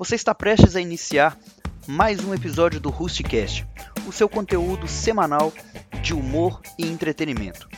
[0.00, 1.38] Você está prestes a iniciar
[1.86, 3.66] mais um episódio do Rustcast,
[4.08, 5.52] o seu conteúdo semanal
[6.00, 7.68] de humor e entretenimento.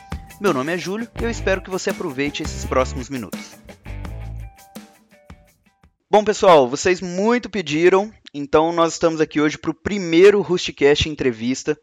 [0.41, 3.57] Meu nome é Júlio e eu espero que você aproveite esses próximos minutos.
[6.09, 11.77] Bom, pessoal, vocês muito pediram, então nós estamos aqui hoje para o primeiro Rustcast entrevista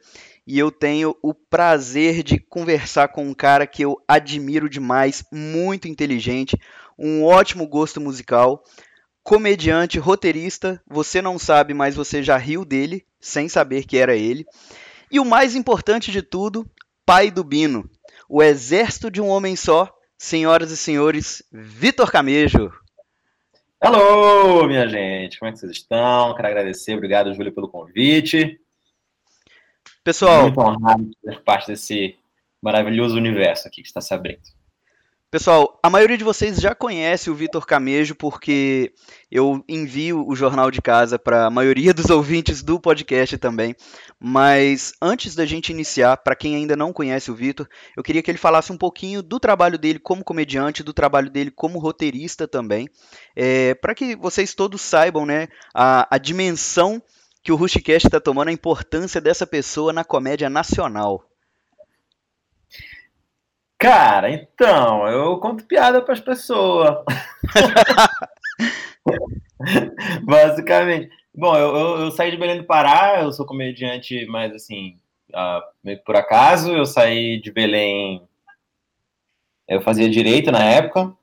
[0.48, 5.90] e eu tenho o prazer de conversar com um cara que eu admiro demais, muito
[5.90, 6.58] inteligente,
[6.98, 8.64] um ótimo gosto musical,
[9.24, 14.46] comediante, roteirista, você não sabe, mas você já riu dele, sem saber que era ele.
[15.12, 16.70] E o mais importante de tudo,
[17.06, 17.90] pai do Bino,
[18.28, 22.72] o exército de um homem só, senhoras e senhores, Vitor Camejo.
[23.82, 26.36] Alô, minha gente, como é que vocês estão?
[26.36, 28.60] Quero agradecer, obrigado, Júlio, pelo convite.
[30.04, 32.18] Pessoal, muito honrado de ser parte desse
[32.62, 34.42] maravilhoso universo aqui que está se abrindo.
[35.32, 38.92] Pessoal, a maioria de vocês já conhece o Vitor Camejo porque
[39.30, 43.76] eu envio o Jornal de Casa para a maioria dos ouvintes do podcast também.
[44.20, 48.32] Mas antes da gente iniciar, para quem ainda não conhece o Vitor, eu queria que
[48.32, 52.90] ele falasse um pouquinho do trabalho dele como comediante, do trabalho dele como roteirista também,
[53.36, 57.00] é, para que vocês todos saibam né, a, a dimensão
[57.44, 61.29] que o Rushcast está tomando, a importância dessa pessoa na comédia nacional.
[63.80, 66.98] Cara, então, eu conto piada para as pessoas.
[70.24, 71.10] Basicamente.
[71.34, 74.98] Bom, eu, eu, eu, saí de Belém do Pará, eu sou comediante, mas assim,
[75.30, 76.74] uh, por acaso.
[76.74, 78.22] Eu saí de Belém,
[79.66, 81.14] eu fazia direito na época,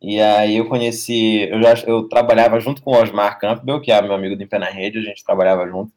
[0.00, 4.00] e aí eu conheci, eu já eu trabalhava junto com o Osmar Campbell, que é
[4.00, 5.92] meu amigo do Pé na Rede, a gente trabalhava junto,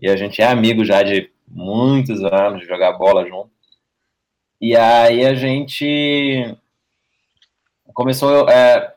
[0.00, 3.55] e a gente é amigo já de muitos anos, de jogar bola junto.
[4.60, 6.56] E aí a gente
[7.92, 8.48] começou.
[8.48, 8.94] É,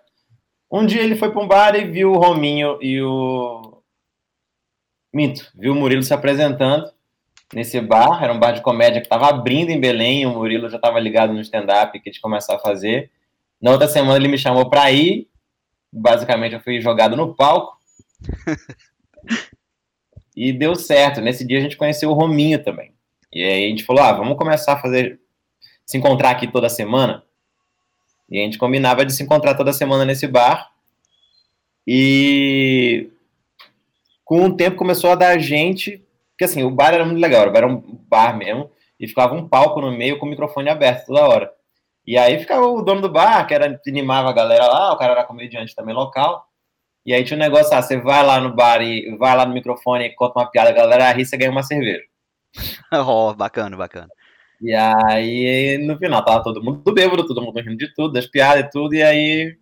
[0.71, 3.81] um dia ele foi para um bar e viu o Rominho e o.
[5.11, 6.91] Minto, viu o Murilo se apresentando
[7.53, 8.23] nesse bar.
[8.23, 10.25] Era um bar de comédia que estava abrindo em Belém.
[10.25, 13.11] O Murilo já estava ligado no stand-up que a gente começou a fazer.
[13.61, 15.27] Na outra semana ele me chamou para ir.
[15.91, 17.77] Basicamente eu fui jogado no palco.
[20.35, 21.19] e deu certo.
[21.19, 22.93] Nesse dia a gente conheceu o Rominho também.
[23.33, 25.19] E aí a gente falou: ah, vamos começar a fazer
[25.89, 27.23] se encontrar aqui toda semana.
[28.29, 30.69] E a gente combinava de se encontrar toda semana nesse bar.
[31.85, 33.09] E
[34.23, 36.05] com o tempo começou a dar gente.
[36.29, 38.69] Porque assim, o bar era muito legal, era um bar mesmo.
[38.99, 41.51] E ficava um palco no meio com o microfone aberto toda hora.
[42.05, 45.13] E aí ficava o dono do bar, que era, animava a galera lá, o cara
[45.13, 46.45] era comediante também local.
[47.03, 49.55] E aí tinha um negócio, ah, você vai lá no bar e vai lá no
[49.55, 52.03] microfone e conta uma piada, a galera ri, você ganha uma cerveja.
[52.93, 54.07] oh, bacana, bacana.
[54.61, 58.65] E aí, no final, tava todo mundo bêbado, todo mundo rindo de tudo, das piadas
[58.65, 59.57] e tudo, e aí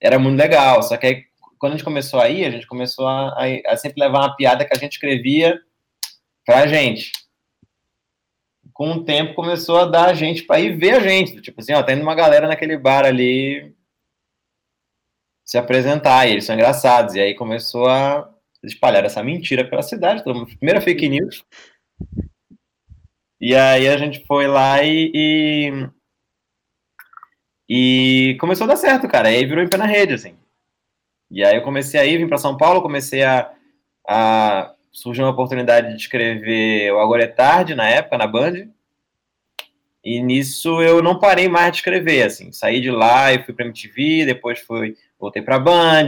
[0.00, 0.82] era muito legal.
[0.82, 1.24] Só que aí,
[1.58, 4.36] quando a gente começou a ir, a gente começou a, a, a sempre levar uma
[4.36, 5.60] piada que a gente escrevia
[6.46, 7.12] pra gente.
[8.72, 11.40] Com o tempo começou a dar a gente para ir ver a gente.
[11.42, 13.74] Tipo assim, ó, tá indo uma galera naquele bar ali
[15.44, 17.14] se apresentar, e eles são engraçados.
[17.14, 18.32] E aí começou a
[18.62, 20.22] espalhar essa mentira pela cidade.
[20.22, 21.44] Primeira fake news.
[23.40, 25.88] E aí a gente foi lá e, e,
[27.68, 29.28] e, começou a dar certo, cara.
[29.28, 30.36] Aí virou em pé na rede, assim.
[31.30, 33.52] E aí eu comecei a ir, vim para São Paulo, comecei a,
[34.06, 38.68] a surgiu uma oportunidade de escrever o Agora é Tarde, na época, na Band.
[40.02, 42.50] E nisso eu não parei mais de escrever, assim.
[42.50, 46.06] Saí de lá e fui para MTV, depois fui, voltei para Band,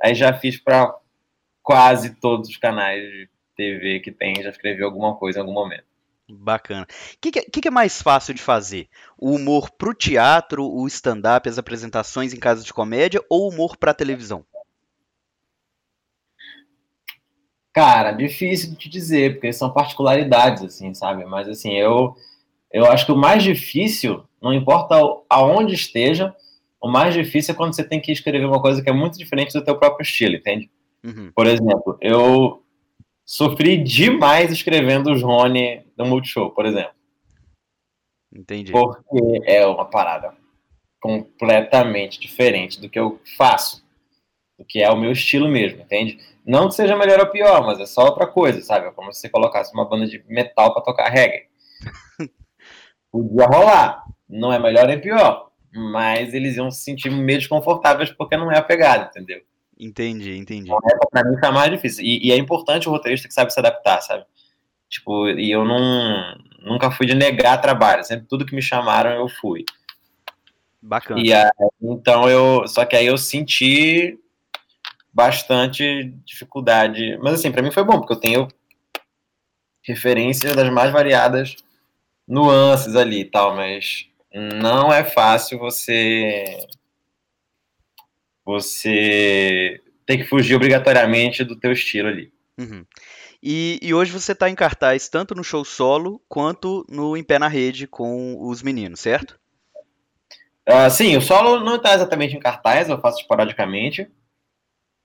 [0.00, 0.94] aí já fiz para
[1.62, 5.89] quase todos os canais de TV que tem, já escrevi alguma coisa em algum momento.
[6.38, 6.82] Bacana.
[6.82, 8.88] O que, que, que, é mais fácil de fazer?
[9.18, 13.76] O humor pro teatro, o stand-up, as apresentações em casa de comédia ou o humor
[13.76, 14.44] pra televisão?
[17.72, 21.24] Cara, difícil de te dizer, porque são particularidades, assim, sabe?
[21.24, 22.16] Mas, assim, eu,
[22.72, 24.96] eu acho que o mais difícil, não importa
[25.28, 26.34] aonde esteja,
[26.80, 29.52] o mais difícil é quando você tem que escrever uma coisa que é muito diferente
[29.52, 30.68] do teu próprio estilo, entende?
[31.04, 31.30] Uhum.
[31.34, 32.59] Por exemplo, eu,
[33.30, 36.92] sofri demais escrevendo os Rony do Multishow, por exemplo.
[38.34, 38.72] Entendi.
[38.72, 40.34] Porque é uma parada
[41.00, 43.86] completamente diferente do que eu faço,
[44.58, 46.18] do que é o meu estilo mesmo, entende?
[46.44, 48.88] Não que seja melhor ou pior, mas é só outra coisa, sabe?
[48.88, 51.46] É como se você colocasse uma banda de metal para tocar reggae.
[53.12, 54.06] Podia rolar.
[54.28, 58.58] Não é melhor nem pior, mas eles iam se sentir meio desconfortáveis porque não é
[58.58, 59.40] a pegada, entendeu?
[59.80, 60.70] Entendi, entendi.
[60.70, 62.04] É, pra mim tá mais difícil.
[62.04, 64.26] E, e, é importante o roteirista que sabe se adaptar, sabe?
[64.90, 68.04] Tipo, e eu não nunca fui de negar trabalho.
[68.04, 69.64] Sempre tudo que me chamaram eu fui.
[70.82, 71.20] Bacana.
[71.20, 71.50] E aí,
[71.80, 72.68] então eu.
[72.68, 74.18] Só que aí eu senti
[75.12, 77.18] bastante dificuldade.
[77.22, 78.48] Mas assim, para mim foi bom, porque eu tenho
[79.82, 81.56] referências das mais variadas
[82.28, 86.44] nuances ali e tal, mas não é fácil você
[88.50, 92.32] você ter que fugir obrigatoriamente do teu estilo ali.
[92.58, 92.84] Uhum.
[93.42, 97.38] E, e, hoje você está em cartaz tanto no show solo quanto no Em Pé
[97.38, 99.38] na Rede com os meninos, certo?
[100.68, 104.02] Uh, sim, o solo não está exatamente em cartaz, eu faço esporadicamente.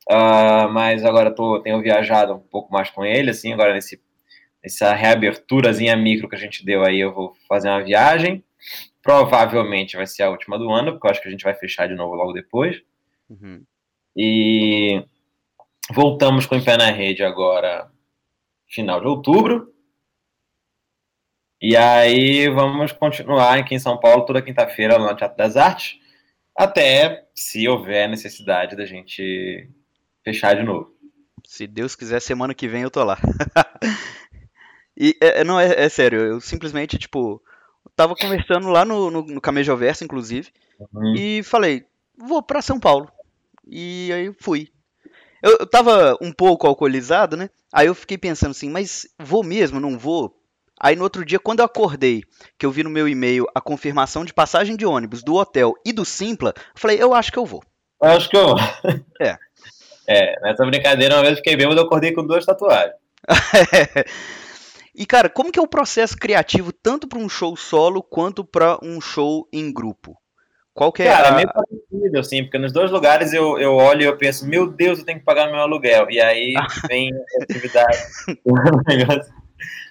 [0.09, 4.01] Uh, mas agora tô, tenho viajado um pouco mais com ele, assim, agora nesse,
[4.61, 8.43] nessa reaberturazinha micro que a gente deu aí, eu vou fazer uma viagem.
[9.01, 11.87] Provavelmente vai ser a última do ano, porque eu acho que a gente vai fechar
[11.87, 12.81] de novo logo depois.
[13.29, 13.63] Uhum.
[14.15, 15.03] E
[15.93, 17.91] voltamos com o Pé na Rede agora,
[18.67, 19.73] final de outubro.
[21.61, 25.99] E aí vamos continuar aqui em São Paulo toda quinta-feira no Teatro das Artes,
[26.55, 29.69] até se houver necessidade da gente
[30.23, 30.93] fechar de novo.
[31.47, 33.17] Se Deus quiser, semana que vem eu tô lá.
[34.97, 37.41] e é, é, não, é, é, sério, eu simplesmente, tipo,
[37.95, 40.51] tava conversando lá no, no, no Camejo Verso, inclusive,
[40.93, 41.15] uhum.
[41.15, 41.85] e falei,
[42.17, 43.09] vou para São Paulo.
[43.67, 44.69] E aí fui.
[45.41, 47.49] Eu, eu tava um pouco alcoolizado, né?
[47.73, 50.35] Aí eu fiquei pensando assim, mas vou mesmo, não vou?
[50.79, 52.23] Aí no outro dia, quando eu acordei,
[52.57, 55.93] que eu vi no meu e-mail a confirmação de passagem de ônibus do hotel e
[55.93, 57.63] do Simpla, eu falei, eu acho que eu vou.
[58.01, 58.57] Eu acho que eu vou.
[59.21, 59.37] É.
[60.07, 62.93] É, nessa brincadeira, uma vez fiquei bêbado, eu acordei com duas tatuagens.
[64.93, 68.77] e, cara, como que é o processo criativo, tanto para um show solo, quanto para
[68.83, 70.15] um show em grupo?
[70.75, 71.31] Qual que é Cara, a...
[71.31, 74.69] é meio parecido, assim, porque nos dois lugares eu, eu olho e eu penso, meu
[74.69, 76.11] Deus, eu tenho que pagar meu aluguel.
[76.11, 76.53] E aí
[76.89, 77.97] vem a atividade.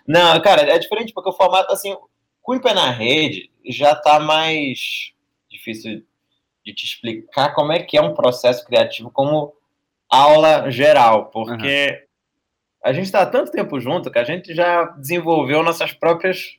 [0.06, 1.96] Não, cara, é diferente, porque o formato, assim,
[2.42, 5.14] com o pé na rede já tá mais
[5.50, 6.04] difícil
[6.62, 9.54] de te explicar como é que é um processo criativo como
[10.06, 11.88] aula geral, porque
[12.84, 12.90] uhum.
[12.90, 16.58] a gente está há tanto tempo junto que a gente já desenvolveu nossas próprias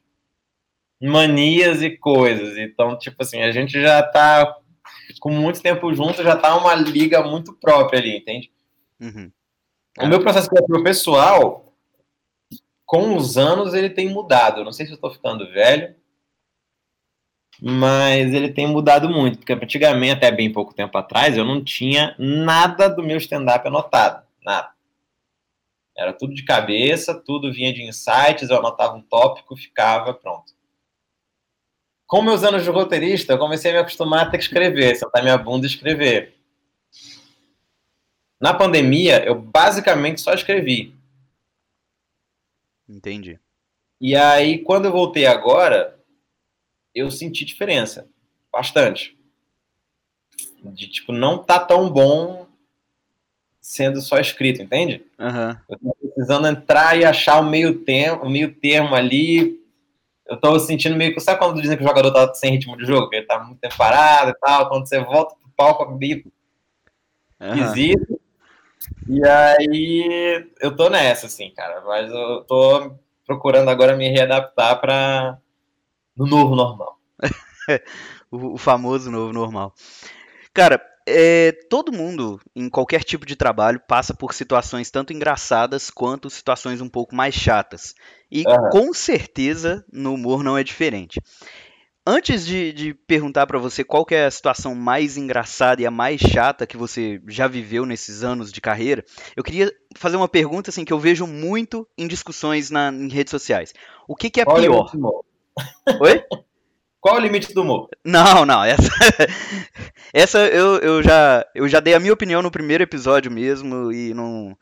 [1.02, 2.58] manias e coisas.
[2.58, 4.58] Então, tipo assim, a gente já tá
[5.20, 8.52] com muito tempo junto, já tá uma liga muito própria ali, entende?
[9.00, 9.32] Uhum.
[10.00, 11.74] O meu processo criativo pessoal,
[12.86, 14.64] com os anos, ele tem mudado.
[14.64, 15.96] não sei se eu tô ficando velho,
[17.62, 22.14] mas ele tem mudado muito, porque antigamente, até bem pouco tempo atrás, eu não tinha
[22.20, 24.72] nada do meu stand-up anotado, nada.
[25.98, 30.55] Era tudo de cabeça, tudo vinha de insights, eu anotava um tópico, ficava pronto
[32.08, 35.24] com meus anos de roteirista, eu comecei a me acostumar a ter que escrever, sentar
[35.24, 36.36] minha bunda e escrever.
[38.40, 40.94] Na pandemia, eu basicamente só escrevi.
[42.88, 43.40] Entendi.
[44.00, 45.98] E aí, quando eu voltei agora,
[46.94, 48.08] eu senti diferença.
[48.52, 49.18] Bastante.
[50.64, 52.46] De, tipo, não tá tão bom
[53.60, 55.04] sendo só escrito, entende?
[55.18, 55.58] Uhum.
[55.68, 59.65] Eu tô precisando entrar e achar o meio, termo, o meio termo ali
[60.28, 61.20] eu tô sentindo meio que.
[61.20, 63.10] Sabe quando dizem que o jogador tá sem ritmo de jogo?
[63.10, 64.70] Que ele tá muito tempo parado e tal.
[64.70, 66.32] Quando você volta pro palco, é meio
[67.40, 68.12] esquisito.
[68.12, 69.16] Uhum.
[69.16, 71.82] E aí eu tô nessa, assim, cara.
[71.82, 72.96] Mas eu tô
[73.26, 75.38] procurando agora me readaptar para
[76.16, 77.00] no novo normal.
[78.32, 79.74] o, o famoso novo normal.
[80.54, 86.30] Cara, é, todo mundo, em qualquer tipo de trabalho, passa por situações tanto engraçadas quanto
[86.30, 87.94] situações um pouco mais chatas.
[88.32, 88.70] E uhum.
[88.72, 91.22] com certeza no humor não é diferente.
[92.08, 96.22] Antes de, de perguntar para você qual é a situação mais engraçada e a mais
[96.22, 99.04] chata que você já viveu nesses anos de carreira,
[99.36, 103.32] eu queria fazer uma pergunta assim que eu vejo muito em discussões na, em redes
[103.32, 103.74] sociais.
[104.08, 104.92] O que, que é Olha pior?
[106.00, 106.24] Oi?
[107.06, 107.88] Qual o limite do humor?
[108.04, 108.90] Não, não, essa,
[110.12, 114.12] essa eu, eu, já, eu já dei a minha opinião no primeiro episódio mesmo e
[114.12, 114.58] não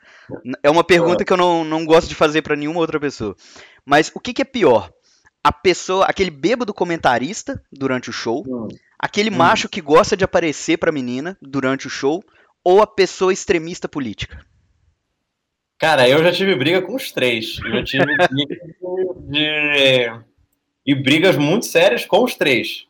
[0.62, 3.34] é uma pergunta que eu não, não gosto de fazer para nenhuma outra pessoa.
[3.86, 4.92] Mas o que, que, é pior?
[5.42, 8.68] A pessoa, aquele bêbado comentarista durante o show, hum.
[9.00, 9.38] aquele hum.
[9.38, 12.22] macho que gosta de aparecer pra menina durante o show,
[12.62, 14.46] ou a pessoa extremista política?
[15.80, 17.58] Cara, eu já tive briga com os três.
[17.64, 18.28] Eu já tive briga
[19.30, 20.10] de
[20.86, 22.88] e brigas muito sérias com os três.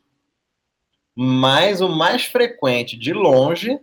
[1.15, 3.79] Mas o mais frequente, de longe,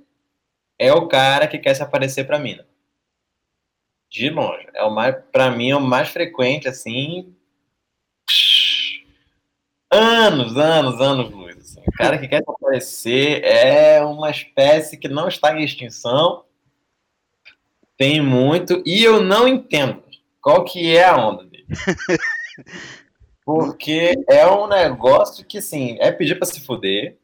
[0.78, 2.58] é o cara que quer se aparecer para mim.
[4.10, 4.66] De longe.
[4.74, 7.34] É o mais, para mim, é o mais frequente, assim.
[9.88, 11.32] Anos, anos, anos.
[11.58, 11.80] Assim.
[11.86, 16.44] O cara que quer se aparecer é uma espécie que não está em extinção.
[17.96, 18.82] Tem muito.
[18.84, 20.02] E eu não entendo
[20.40, 21.66] qual que é a onda dele.
[23.52, 27.18] Porque é um negócio que, assim, é pedir para se fuder.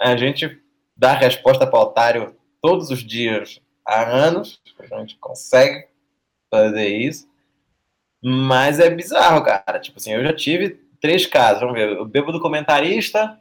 [0.00, 0.60] A gente
[0.96, 5.86] dá resposta para otário todos os dias há anos, a gente consegue
[6.50, 7.30] fazer isso.
[8.20, 9.78] Mas é bizarro, cara.
[9.78, 11.60] Tipo assim, eu já tive três casos.
[11.60, 12.00] Vamos ver.
[12.00, 13.38] O bêbado comentarista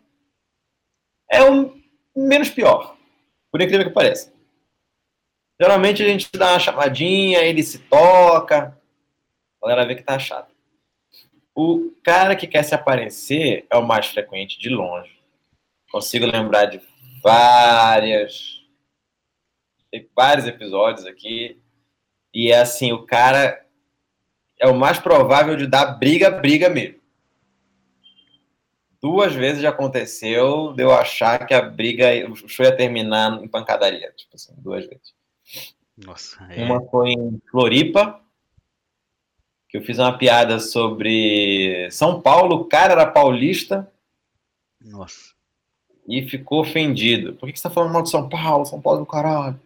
[1.31, 1.73] é o
[2.15, 2.95] menos pior,
[3.51, 4.31] por incrível que pareça.
[5.59, 8.79] Geralmente a gente dá uma chamadinha, ele se toca,
[9.63, 10.52] a galera vê que tá chato.
[11.55, 15.11] O cara que quer se aparecer é o mais frequente de longe.
[15.91, 16.81] Consigo lembrar de
[17.21, 18.63] várias.
[19.91, 21.61] Tem vários episódios aqui.
[22.33, 23.63] E é assim, o cara
[24.59, 26.99] é o mais provável de dar briga, briga mesmo.
[28.99, 33.47] Duas vezes já aconteceu de eu achar que a briga, o show ia terminar em
[33.47, 34.11] pancadaria.
[34.15, 35.13] Tipo assim, duas vezes.
[35.97, 36.41] Nossa.
[36.49, 36.63] É...
[36.63, 38.22] Uma foi em Floripa,
[39.73, 43.91] que eu fiz uma piada sobre São Paulo, o cara era paulista.
[44.79, 45.33] Nossa.
[46.07, 47.33] E ficou ofendido.
[47.33, 48.67] Por que, você tá falando mal de São Paulo?
[48.67, 49.59] São Paulo do caralho.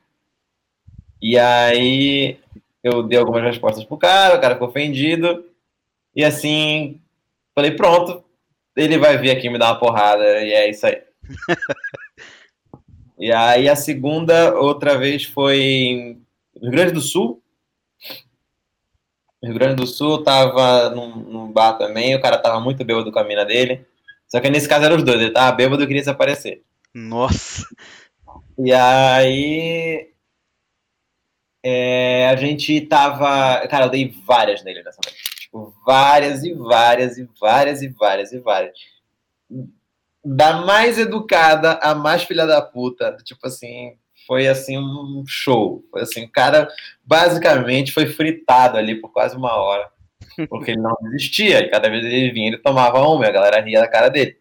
[1.21, 2.39] E aí
[2.81, 5.43] eu dei algumas respostas pro cara, o cara ficou ofendido.
[6.15, 7.01] E assim,
[7.53, 8.23] falei, pronto,
[8.77, 11.01] ele vai vir aqui me dar uma porrada, e é isso aí.
[13.19, 16.17] e aí a segunda, outra vez, foi
[16.55, 17.43] no Rio Grande do Sul.
[19.41, 23.12] No Rio Grande do Sul, tava num, num, bar também, o cara tava muito bêbado
[23.12, 23.86] com a mina dele.
[24.27, 26.63] Só que nesse caso eram os dois, ele tava bêbado e queria desaparecer.
[26.94, 27.65] Nossa!
[28.58, 30.12] E aí
[31.63, 33.67] é, a gente tava.
[33.67, 35.22] Cara, eu dei várias nele nessa noite.
[35.41, 38.74] Tipo, várias e várias e várias e várias e várias.
[40.24, 43.17] Da mais educada a mais filha da puta.
[43.24, 45.84] Tipo assim, foi assim um show.
[45.89, 46.69] Foi assim, o cara
[47.03, 49.89] basicamente foi fritado ali por quase uma hora.
[50.50, 51.60] Porque ele não desistia.
[51.60, 54.38] E cada vez ele vinha, ele tomava uma, a galera ria da cara dele.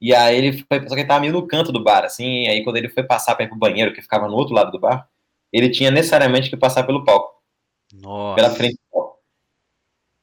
[0.00, 2.48] E aí ele foi, só que ele tava meio no canto do bar, assim, e
[2.48, 4.80] aí quando ele foi passar para ir pro banheiro, que ficava no outro lado do
[4.80, 5.08] bar,
[5.52, 7.40] ele tinha necessariamente que passar pelo palco.
[7.94, 8.34] Nossa.
[8.34, 9.18] Pela frente do palco.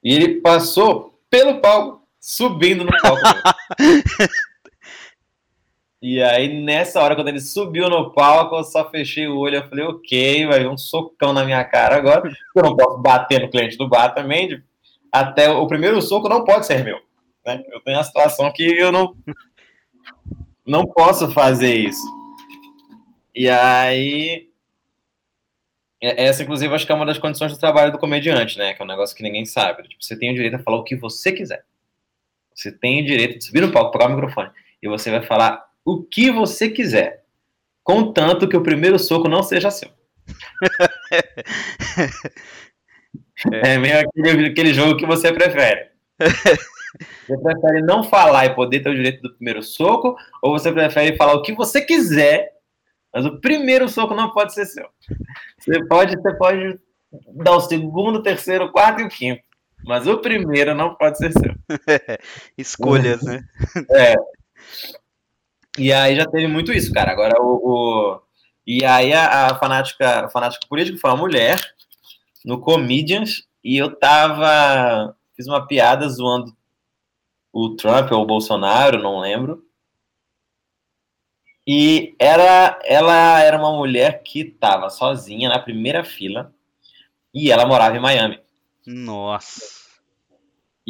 [0.04, 3.22] E ele passou pelo palco, subindo no palco.
[6.02, 9.58] e aí, nessa hora, quando ele subiu no palco, eu só fechei o olho.
[9.58, 12.32] Eu falei, ok, vai um socão na minha cara agora.
[12.56, 14.64] Eu não posso bater no cliente do bar também.
[15.12, 17.00] Até o primeiro soco não pode ser meu.
[17.46, 17.62] Né?
[17.72, 19.14] Eu tenho a situação que eu não,
[20.66, 22.08] não posso fazer isso.
[23.36, 24.50] E aí
[26.02, 28.74] é, essa, inclusive, acho que é uma das condições do trabalho do comediante, né?
[28.74, 29.84] Que é um negócio que ninguém sabe.
[29.84, 31.66] Tipo, você tem o direito a falar o que você quiser.
[32.56, 34.50] Você tem o direito de subir no palco, pegar o microfone,
[34.82, 37.24] e você vai falar o que você quiser.
[37.84, 39.90] Contanto que o primeiro soco não seja seu.
[43.52, 45.90] é meio aquele, aquele jogo que você prefere.
[47.28, 51.16] Você prefere não falar e poder ter o direito do primeiro soco, ou você prefere
[51.16, 52.60] falar o que você quiser
[53.14, 54.88] mas o primeiro soco não pode ser seu.
[55.58, 56.80] Você pode, você pode
[57.44, 59.42] dar o segundo, terceiro, o quarto e o quinto.
[59.84, 61.56] Mas o primeiro não pode ser seu.
[62.58, 63.42] Escolhas, né?
[63.92, 64.16] É.
[65.80, 67.12] E aí já teve muito isso, cara.
[67.12, 67.56] Agora o.
[67.64, 68.22] o...
[68.68, 71.60] E aí a, a fanática, a fanática política foi uma mulher
[72.46, 75.16] no Comedians e eu tava.
[75.36, 76.54] Fiz uma piada zoando
[77.54, 79.64] o Trump ou o Bolsonaro, não lembro.
[81.66, 86.54] E era, ela era uma mulher que estava sozinha na primeira fila
[87.34, 88.40] e ela morava em Miami.
[88.86, 89.79] Nossa.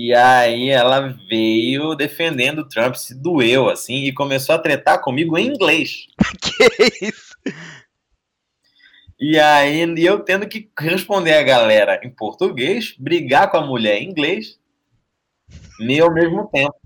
[0.01, 5.37] E aí ela veio defendendo o Trump, se doeu assim e começou a tretar comigo
[5.37, 6.07] em inglês.
[6.41, 7.35] que isso?
[9.19, 14.09] E aí eu tendo que responder a galera em português, brigar com a mulher em
[14.09, 14.57] inglês,
[15.81, 16.79] e ao mesmo tempo.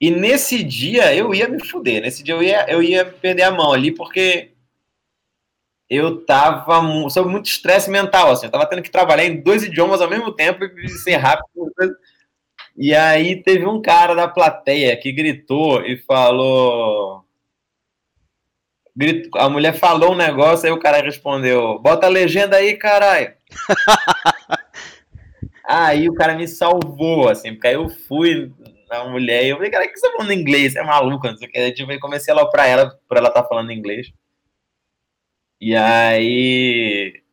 [0.00, 2.00] E nesse dia eu ia me fuder.
[2.00, 4.52] Nesse dia eu ia, eu ia perder a mão ali, porque
[5.90, 8.46] eu tava sob muito estresse mental, assim.
[8.46, 11.70] Eu tava tendo que trabalhar em dois idiomas ao mesmo tempo e ser rápido.
[12.76, 17.24] E aí teve um cara da plateia que gritou e falou.
[19.36, 23.32] A mulher falou um negócio, aí o cara respondeu: Bota a legenda aí, caralho.
[25.64, 28.52] aí o cara me salvou, assim, porque aí eu fui
[28.90, 29.44] a mulher.
[29.44, 30.76] E eu falei, cara, o que você tá falando inglês?
[30.76, 31.72] É maluca, não sei o que.
[31.72, 34.12] Tipo, eu comecei a pra ela, por ela estar tá falando inglês.
[35.60, 37.23] E aí.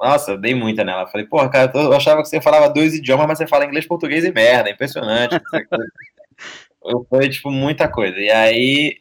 [0.00, 1.06] Nossa, eu dei muita nela.
[1.06, 4.24] Falei, porra, cara, eu achava que você falava dois idiomas, mas você fala inglês, português
[4.24, 4.70] e merda.
[4.70, 5.40] Impressionante.
[7.08, 8.18] foi, tipo, muita coisa.
[8.18, 9.00] E aí.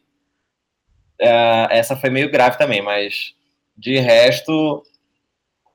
[1.19, 3.33] Uh, essa foi meio grave também, mas
[3.75, 4.83] de resto,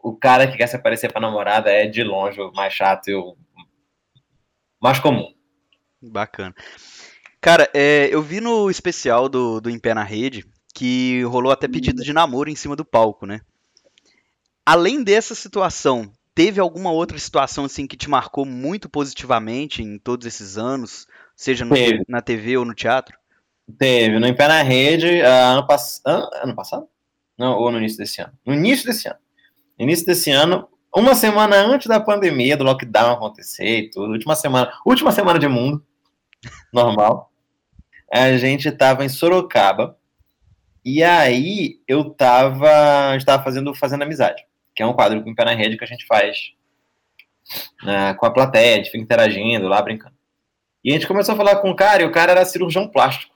[0.01, 3.15] o cara que quer se aparecer pra namorada é de longe o mais chato e
[3.15, 3.37] o
[4.81, 5.33] mais comum.
[6.01, 6.55] Bacana.
[7.41, 11.69] Cara, é, eu vi no especial do, do Em Pé na Rede que rolou até
[11.69, 13.41] pedido de namoro em cima do palco, né?
[14.65, 20.27] Além dessa situação, teve alguma outra situação assim que te marcou muito positivamente em todos
[20.27, 21.75] esses anos, seja no,
[22.09, 23.19] na TV ou no teatro?
[23.79, 26.01] Teve, no Em Pé na Rede, ano, pass...
[26.05, 26.87] ano passado?
[27.37, 28.33] Não, ou no início desse ano?
[28.47, 29.19] No início desse ano.
[29.79, 34.37] No início desse ano, uma semana antes da pandemia, do lockdown acontecer e tudo, última
[34.37, 35.85] semana, última semana de mundo,
[36.73, 37.33] normal,
[38.13, 39.97] a gente tava em Sorocaba,
[40.85, 45.35] e aí eu tava, a gente tava fazendo Fazendo Amizade, que é um quadro com
[45.35, 46.53] pé na rede que a gente faz
[47.83, 50.17] né, com a plateia, a gente fica interagindo lá, brincando.
[50.85, 53.35] E a gente começou a falar com o cara, e o cara era cirurgião plástico,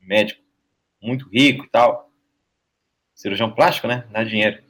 [0.00, 0.42] médico,
[1.00, 2.10] muito rico e tal.
[3.14, 4.06] Cirurgião plástico, né?
[4.10, 4.62] Dá dinheiro.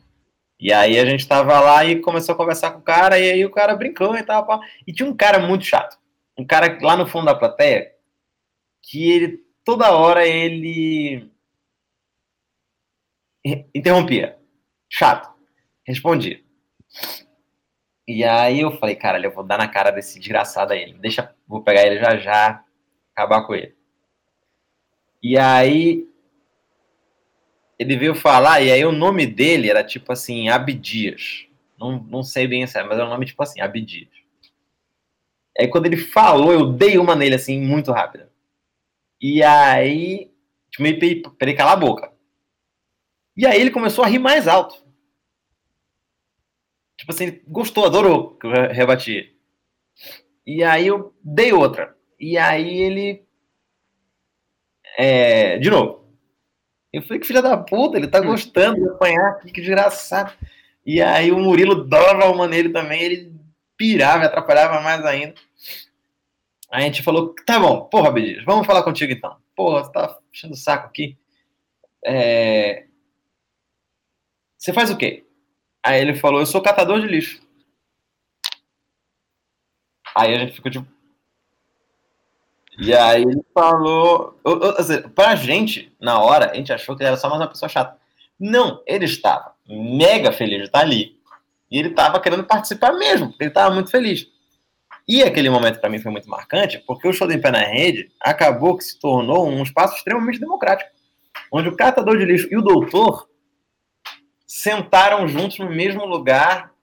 [0.58, 3.44] E aí a gente tava lá e começou a conversar com o cara, e aí
[3.44, 4.46] o cara brincou e tal.
[4.86, 5.98] E tinha um cara muito chato.
[6.36, 7.92] Um cara lá no fundo da plateia,
[8.82, 11.30] que ele, toda hora, ele
[13.74, 14.38] interrompia.
[14.88, 15.31] Chato.
[15.86, 16.40] Respondia.
[18.06, 20.92] E aí eu falei, cara, eu vou dar na cara desse desgraçado aí.
[20.94, 22.64] Deixa, vou pegar ele já já,
[23.14, 23.74] acabar com ele.
[25.22, 26.06] E aí
[27.78, 31.46] ele veio falar, e aí o nome dele era tipo assim, Abdias.
[31.78, 34.10] Não, não sei bem se é, mas era um nome tipo assim, Abdias.
[35.58, 38.30] Aí quando ele falou, eu dei uma nele assim, muito rápida.
[39.20, 40.32] E aí,
[40.70, 42.12] tipo, meio pra ele calar a boca.
[43.36, 44.81] E aí ele começou a rir mais alto.
[47.02, 49.36] Tipo assim, ele gostou, adorou que eu rebati.
[50.46, 51.96] E aí eu dei outra.
[52.18, 53.24] E aí ele.
[54.96, 56.06] É, de novo.
[56.92, 58.26] Eu falei, que filha da puta, ele tá hum.
[58.26, 60.32] gostando de apanhar aqui, que desgraçado.
[60.86, 63.34] E aí o Murilo dava uma nele também, ele
[63.76, 65.34] pirava, atrapalhava mais ainda.
[66.70, 69.36] Aí a gente falou, tá bom, porra, Bedias, vamos falar contigo então.
[69.56, 71.18] Porra, você tá enchendo o saco aqui.
[72.04, 72.86] É...
[74.56, 75.26] Você faz o quê?
[75.84, 77.40] Aí ele falou, eu sou catador de lixo.
[80.14, 80.86] Aí a gente ficou tipo,
[82.78, 84.40] e aí ele falou.
[85.14, 87.96] Pra gente, na hora, a gente achou que ele era só mais uma pessoa chata.
[88.38, 91.16] Não, ele estava mega feliz de estar ali.
[91.70, 94.26] E ele estava querendo participar mesmo, ele estava muito feliz.
[95.06, 97.58] E aquele momento para mim foi muito marcante, porque o show do Em Pé na
[97.58, 100.90] Rede acabou que se tornou um espaço extremamente democrático,
[101.50, 103.28] onde o catador de lixo e o doutor
[104.52, 106.74] sentaram juntos no mesmo lugar,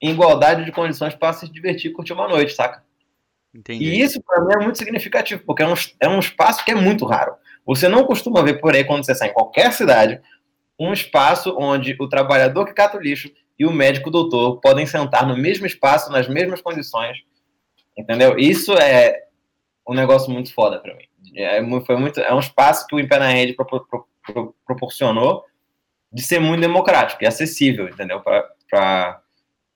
[0.00, 2.84] em igualdade de condições para se divertir e curtir uma noite, saca?
[3.52, 3.84] Entendi.
[3.84, 6.74] E isso para mim é muito significativo, porque é um, é um espaço que é
[6.74, 7.34] muito raro.
[7.66, 10.20] Você não costuma ver por aí, quando você sai em qualquer cidade,
[10.78, 15.26] um espaço onde o trabalhador que cata o lixo e o médico doutor podem sentar
[15.26, 17.18] no mesmo espaço, nas mesmas condições.
[17.98, 18.38] Entendeu?
[18.38, 19.24] Isso é
[19.86, 21.06] um negócio muito foda para mim.
[21.34, 25.44] É, foi muito, é um espaço que o Impé na Rede pro, pro, pro, proporcionou
[26.12, 28.20] de ser muito democrático e acessível, entendeu?
[28.20, 29.22] Para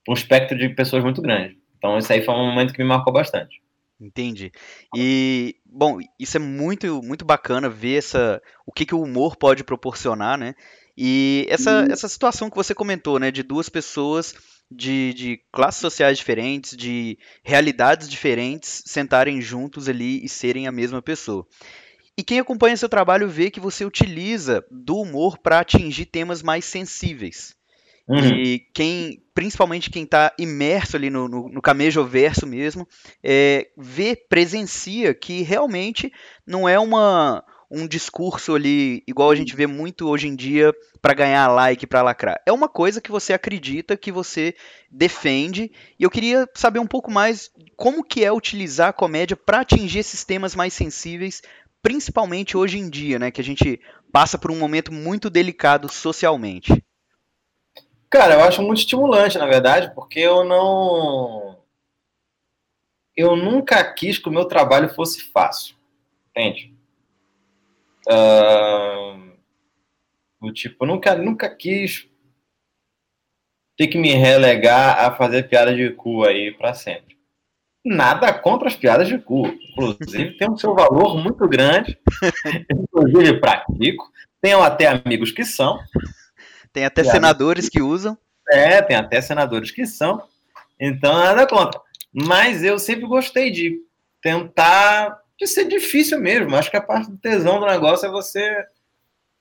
[0.08, 1.58] um espectro de pessoas muito grande.
[1.78, 3.62] Então, isso aí foi um momento que me marcou bastante.
[4.00, 4.50] Entendi.
[4.96, 9.62] E, bom, isso é muito, muito bacana ver essa, o que, que o humor pode
[9.62, 10.54] proporcionar, né?
[10.96, 11.92] E essa, uhum.
[11.92, 14.34] essa situação que você comentou, né, de duas pessoas
[14.70, 21.02] de, de classes sociais diferentes, de realidades diferentes, sentarem juntos ali e serem a mesma
[21.02, 21.46] pessoa.
[22.16, 26.64] E quem acompanha seu trabalho vê que você utiliza do humor para atingir temas mais
[26.64, 27.57] sensíveis.
[28.07, 28.18] Uhum.
[28.18, 32.87] E quem, principalmente quem está imerso ali no, no, no camejo verso mesmo,
[33.22, 36.12] é, vê, presencia que realmente
[36.46, 41.14] não é uma, um discurso ali igual a gente vê muito hoje em dia para
[41.14, 42.40] ganhar like, para lacrar.
[42.46, 44.55] É uma coisa que você acredita, que você
[44.90, 49.61] defende, e eu queria saber um pouco mais como que é utilizar a comédia para
[49.61, 51.42] atingir esses temas mais sensíveis,
[51.84, 53.78] principalmente hoje em dia, né, que a gente
[54.10, 56.82] passa por um momento muito delicado socialmente.
[58.08, 61.58] Cara, eu acho muito estimulante, na verdade, porque eu não.
[63.14, 65.76] Eu nunca quis que o meu trabalho fosse fácil.
[66.30, 66.74] Entende?
[68.08, 69.32] Uh...
[70.54, 72.08] tipo, eu nunca, nunca quis
[73.76, 77.13] ter que me relegar a fazer piada de cu aí para sempre.
[77.84, 79.46] Nada contra as piadas de cu.
[79.46, 81.98] Inclusive, tem o seu valor muito grande.
[82.70, 84.10] Inclusive, pratico.
[84.40, 85.78] Tenho até amigos que são.
[86.72, 88.16] Tem até senadores que usam.
[88.48, 90.22] É, tem até senadores que são.
[90.80, 91.80] Então, nada contra.
[92.12, 93.80] Mas eu sempre gostei de
[94.22, 96.56] tentar de ser difícil mesmo.
[96.56, 98.64] Acho que a parte do tesão do negócio é você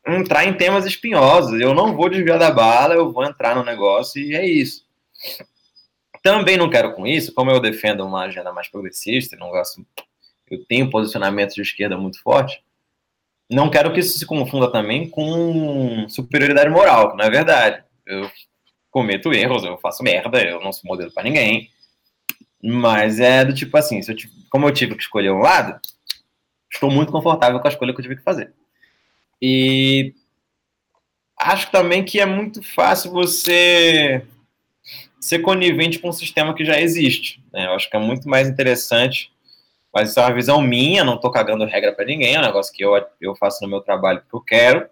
[0.07, 1.59] entrar em temas espinhosos.
[1.59, 4.85] Eu não vou desviar da bala, eu vou entrar no negócio e é isso.
[6.23, 9.85] Também não quero com isso, como eu defendo uma agenda mais progressista, não gosto,
[10.49, 12.63] eu tenho posicionamento de esquerda muito forte,
[13.49, 17.83] não quero que isso se confunda também com superioridade moral, que não é verdade.
[18.05, 18.31] Eu
[18.89, 21.69] cometo erros, eu faço merda, eu não sou modelo para ninguém.
[22.63, 24.15] Mas é do tipo assim, eu,
[24.49, 25.79] como eu tive que escolher um lado,
[26.71, 28.53] estou muito confortável com a escolha que eu tive que fazer.
[29.41, 30.15] E
[31.39, 34.25] acho também que é muito fácil você
[35.23, 37.41] ser conivente com um sistema que já existe.
[37.53, 37.65] Né?
[37.65, 39.31] Eu acho que é muito mais interessante,
[39.93, 42.73] mas isso é uma visão minha, não estou cagando regra para ninguém, é um negócio
[42.73, 44.89] que eu, eu faço no meu trabalho porque eu quero,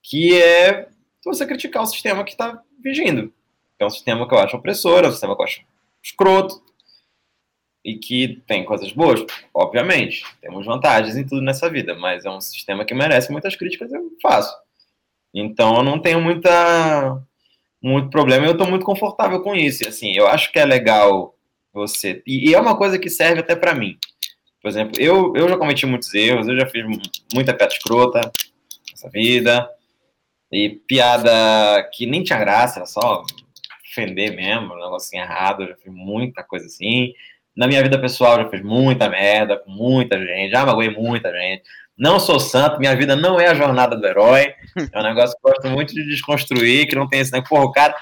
[0.00, 0.88] que é
[1.24, 3.32] você criticar o sistema que está vigindo.
[3.76, 5.64] É um sistema que eu acho opressor, é um sistema que eu acho
[6.00, 6.62] escroto,
[7.84, 10.24] e que tem coisas boas, obviamente.
[10.40, 14.10] Temos vantagens em tudo nessa vida, mas é um sistema que merece muitas críticas, eu
[14.22, 14.56] faço.
[15.34, 17.20] Então eu não tenho muita
[17.84, 19.84] muito problema, eu estou muito confortável com isso.
[19.84, 21.36] E, assim, eu acho que é legal
[21.70, 23.98] você e, e é uma coisa que serve até para mim.
[24.62, 26.82] Por exemplo, eu, eu já cometi muitos erros, eu já fiz
[27.34, 28.32] muita piada escrota
[28.90, 29.68] nessa vida
[30.50, 31.30] e piada
[31.92, 33.22] que nem tinha graça, era só
[33.86, 37.12] ofender mesmo, um negocinho errado, eu já fiz muita coisa assim.
[37.54, 41.62] Na minha vida pessoal já fiz muita merda com muita gente, já magoei muita gente.
[41.96, 44.52] Não sou santo, minha vida não é a jornada do herói.
[44.92, 47.54] É um negócio que eu gosto muito de desconstruir, que não tem esse negócio.
[47.54, 47.94] Porra, o cara.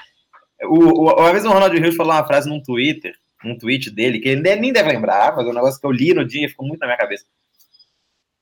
[0.63, 4.19] O, o, uma vez o Ronaldo Rios falou uma frase num Twitter, num tweet dele,
[4.19, 6.49] que ele nem deve lembrar, mas é um negócio que eu li no dia e
[6.49, 7.25] ficou muito na minha cabeça.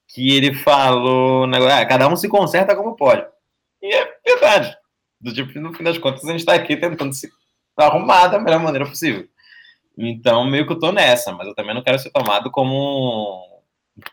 [0.07, 3.25] Que ele falou, ah, cada um se conserta como pode.
[3.81, 4.77] E é verdade.
[5.19, 7.29] Do tipo, no fim das contas, a gente está aqui tentando se
[7.77, 9.27] arrumar da melhor maneira possível.
[9.97, 13.50] Então, meio que eu tô nessa, mas eu também não quero ser tomado como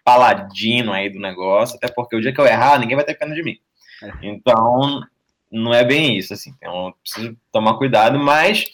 [0.04, 3.34] paladino aí do negócio, até porque o dia que eu errar, ninguém vai ter pena
[3.34, 3.58] de mim.
[4.02, 4.12] É.
[4.22, 5.02] Então,
[5.50, 6.52] não é bem isso, assim.
[6.56, 8.66] Então, eu preciso tomar cuidado, mas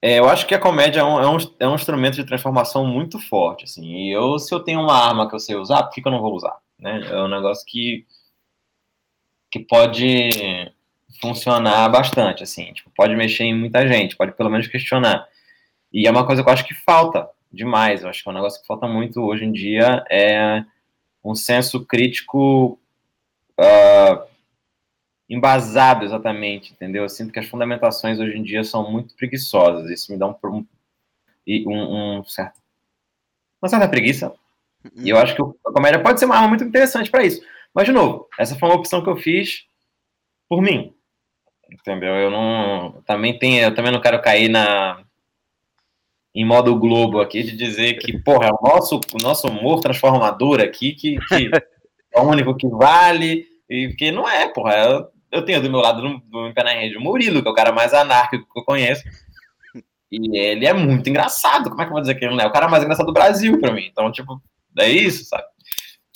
[0.00, 2.86] é, eu acho que a comédia é um, é, um, é um, instrumento de transformação
[2.86, 3.84] muito forte, assim.
[3.84, 6.12] E eu, se eu tenho uma arma que eu sei usar, por que, que eu
[6.12, 6.56] não vou usar?
[6.78, 7.00] Né?
[7.10, 8.06] É um negócio que,
[9.50, 10.70] que pode
[11.20, 12.72] funcionar bastante, assim.
[12.72, 15.26] Tipo, pode mexer em muita gente, pode pelo menos questionar.
[15.92, 18.02] E é uma coisa que eu acho que falta demais.
[18.02, 20.64] Eu acho que é um negócio que falta muito hoje em dia é
[21.24, 22.78] um senso crítico
[23.58, 24.28] uh,
[25.28, 27.02] embasado exatamente, entendeu?
[27.02, 29.90] Eu sinto que as fundamentações hoje em dia são muito preguiçosas.
[29.90, 30.66] Isso me dá um, um,
[31.66, 32.60] um, um certo,
[33.60, 34.32] uma certa preguiça.
[34.94, 37.42] E eu acho que a comédia pode ser uma arma muito interessante para isso.
[37.74, 39.66] Mas, de novo, essa foi uma opção que eu fiz
[40.48, 40.94] por mim.
[41.70, 42.14] Entendeu?
[42.14, 43.02] Eu não.
[43.02, 45.04] Também, tem, eu também não quero cair na
[46.38, 50.60] em modo Globo aqui, de dizer que, porra, é o nosso, o nosso humor transformador
[50.60, 51.50] aqui que, que
[52.14, 54.74] é o único que vale, e que não é, porra.
[54.76, 57.50] Eu, eu tenho do meu lado do, do Pé na Rede o Murilo, que é
[57.50, 59.02] o cara mais anárquico que eu conheço.
[60.12, 61.68] E ele é muito engraçado.
[61.68, 62.46] Como é que eu vou dizer que ele não é?
[62.46, 63.88] O cara mais engraçado do Brasil pra mim.
[63.90, 64.40] Então, tipo,
[64.78, 65.42] é isso, sabe?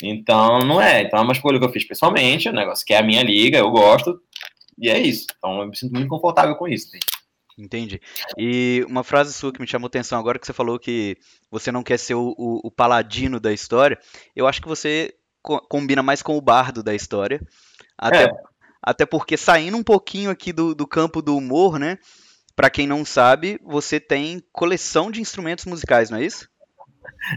[0.01, 1.03] Então, não é.
[1.03, 3.59] Então, é uma escolha que eu fiz pessoalmente, o negócio que é a minha liga,
[3.59, 4.21] eu gosto,
[4.79, 5.27] e é isso.
[5.37, 6.87] Então, eu me sinto muito confortável com isso.
[7.59, 8.01] Entendi.
[8.39, 11.17] E uma frase sua que me chamou atenção agora, que você falou que
[11.51, 13.99] você não quer ser o, o, o paladino da história.
[14.35, 17.41] Eu acho que você co combina mais com o bardo da história.
[17.99, 18.33] Até, é.
[18.83, 21.99] até porque saindo um pouquinho aqui do, do campo do humor, né?
[22.55, 26.49] Para quem não sabe, você tem coleção de instrumentos musicais, não é isso?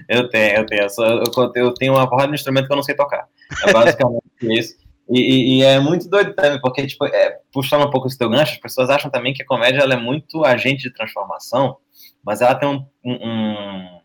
[0.09, 0.81] Eu tenho, eu tenho.
[0.81, 3.27] Eu, eu tenho uma porrada de instrumento que eu não sei tocar.
[3.65, 4.84] É basicamente isso.
[5.09, 8.53] E, e, é muito doido também, porque, tipo, é, puxando um pouco esse teu gancho,
[8.53, 11.77] as pessoas acham também que a comédia ela é muito agente de transformação,
[12.23, 13.99] mas ela tem um, um,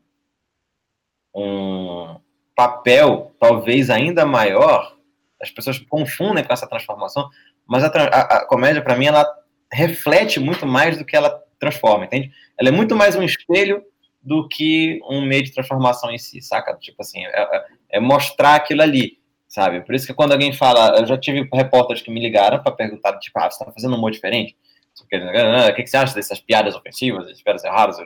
[1.34, 2.16] um
[2.54, 4.94] papel talvez ainda maior,
[5.40, 7.30] as pessoas confundem com essa transformação,
[7.66, 9.26] mas a, a, a comédia, para mim, ela
[9.72, 12.30] reflete muito mais do que ela transforma, entende?
[12.58, 13.82] Ela é muito mais um espelho
[14.22, 16.76] do que um meio de transformação em si, saca?
[16.76, 19.19] Tipo assim, é, é, é mostrar aquilo ali
[19.50, 19.80] sabe?
[19.80, 23.18] Por isso que quando alguém fala, eu já tive repórteres que me ligaram para perguntar,
[23.18, 24.56] tipo, ah, você está fazendo um humor diferente?
[25.02, 27.96] O que, você acha dessas piadas ofensivas, dessas piadas erradas?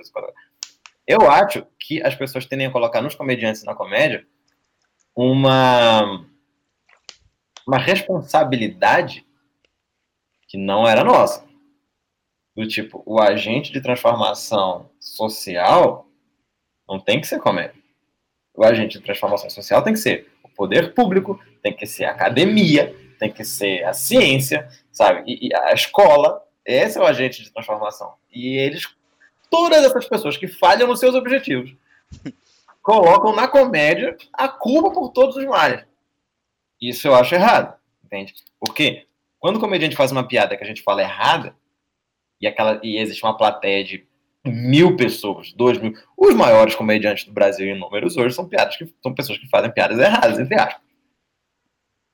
[1.07, 4.27] Eu acho que as pessoas tendem a colocar nos comediantes na comédia
[5.15, 6.27] uma,
[7.67, 9.27] uma responsabilidade
[10.49, 11.45] que não era nossa.
[12.57, 16.09] Do tipo, o agente de transformação social
[16.89, 17.84] não tem que ser comédia.
[18.55, 22.95] O agente de transformação social tem que ser poder público, tem que ser a academia,
[23.19, 25.25] tem que ser a ciência, sabe?
[25.27, 28.15] E, e, a escola, esse é o agente de transformação.
[28.33, 28.89] E eles,
[29.51, 31.75] todas essas pessoas que falham nos seus objetivos,
[32.83, 35.85] colocam na comédia a culpa por todos os males.
[36.81, 38.35] Isso eu acho errado, entende?
[38.61, 39.07] Porque
[39.39, 41.57] quando o comediante faz uma piada que a gente fala errada,
[42.41, 44.07] e, aquela, e existe uma plateia de
[44.45, 45.95] mil pessoas, dois mil.
[46.17, 49.73] Os maiores comediantes do Brasil em números hoje são piadas que são pessoas que fazem
[49.73, 50.83] piadas erradas, entre aspas.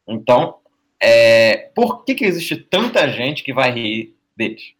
[0.06, 0.58] Então,
[1.00, 4.74] é, por que, que existe tanta gente que vai rir deles?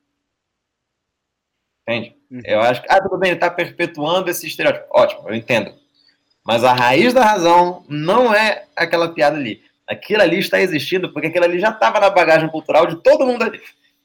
[1.82, 2.16] Entende?
[2.30, 2.42] Uhum.
[2.44, 4.86] Eu acho que, ah, tudo bem, ele está perpetuando esse estereótipo.
[4.90, 5.74] Ótimo, eu entendo.
[6.44, 9.62] Mas a raiz da razão não é aquela piada ali.
[9.86, 13.42] Aquilo ali está existindo porque aquilo ali já estava na bagagem cultural de todo mundo
[13.42, 13.60] ali.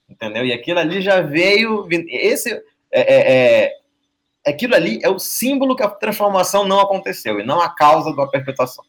[0.10, 0.45] Entendeu?
[0.45, 1.88] E aquilo ali já veio.
[2.10, 2.63] Esse,
[2.95, 3.75] é, é,
[4.45, 8.15] é, aquilo ali é o símbolo que a transformação não aconteceu e não a causa
[8.15, 8.86] da perpetuação.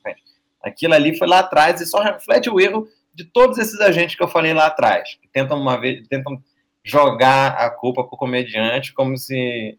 [0.62, 4.22] Aquilo ali foi lá atrás e só reflete o erro de todos esses agentes que
[4.22, 6.40] eu falei lá atrás, que tentam uma vez, tentam
[6.84, 9.76] jogar a culpa para o comediante como se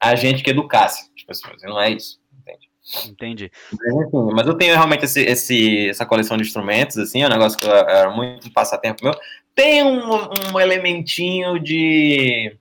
[0.00, 2.20] a gente que educasse as pessoas, e não é isso.
[2.32, 2.70] Entende?
[3.10, 3.52] Entendi.
[3.70, 7.30] Mas, enfim, mas eu tenho realmente esse, esse, essa coleção de instrumentos, assim, é um
[7.30, 9.14] negócio que era muito um passatempo meu.
[9.54, 12.56] Tem um, um elementinho de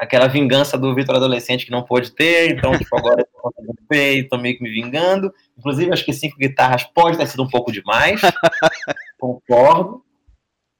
[0.00, 4.16] aquela vingança do Vitor adolescente que não pôde ter, então, tipo, agora eu conseguindo ter
[4.16, 5.30] e tô meio que me vingando.
[5.58, 8.18] Inclusive, acho que cinco guitarras pode ter sido um pouco demais.
[9.20, 10.02] Concordo.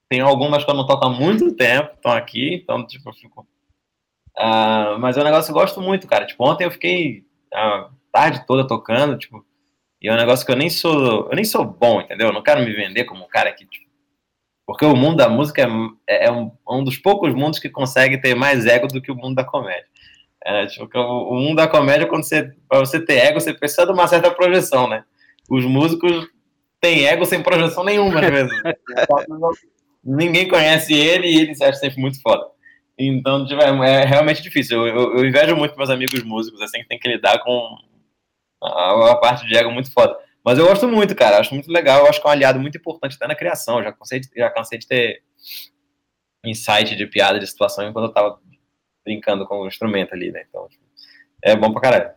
[0.09, 3.47] Tem algumas que eu não toco há muito tempo, estão aqui, então, tipo, eu fico.
[4.39, 6.25] Uh, mas é um negócio que eu gosto muito, cara.
[6.25, 9.45] Tipo, ontem eu fiquei a tarde toda tocando, tipo,
[10.01, 11.29] e é um negócio que eu nem sou.
[11.29, 12.29] Eu nem sou bom, entendeu?
[12.29, 13.90] Eu não quero me vender como um cara que, tipo,
[14.71, 15.69] porque o mundo da música
[16.07, 19.17] é, é um, um, dos poucos mundos que consegue ter mais ego do que o
[19.17, 19.85] mundo da comédia.
[20.45, 23.91] É, tipo, o, mundo da comédia, quando você, para você ter ego, você precisa de
[23.91, 25.03] uma certa projeção, né?
[25.51, 26.25] Os músicos
[26.81, 28.63] têm ego sem projeção nenhuma, às vezes.
[30.05, 32.47] Ninguém conhece ele e ele se acha sempre muito foda.
[32.97, 34.87] Então, tipo, é, é realmente difícil.
[34.87, 37.77] Eu, eu, eu, invejo muito meus amigos músicos, assim, que tem que lidar com
[38.63, 40.17] a, a parte de ego muito foda.
[40.45, 41.39] Mas eu gosto muito, cara.
[41.39, 42.07] Acho muito legal.
[42.07, 43.79] Acho que é um aliado muito importante até na criação.
[43.79, 45.23] Eu já cansei de, já cansei de ter
[46.45, 48.39] insight de piada, de situação, enquanto eu tava
[49.05, 50.45] brincando com o instrumento ali, né?
[50.49, 50.67] Então,
[51.43, 52.11] é bom pra caralho.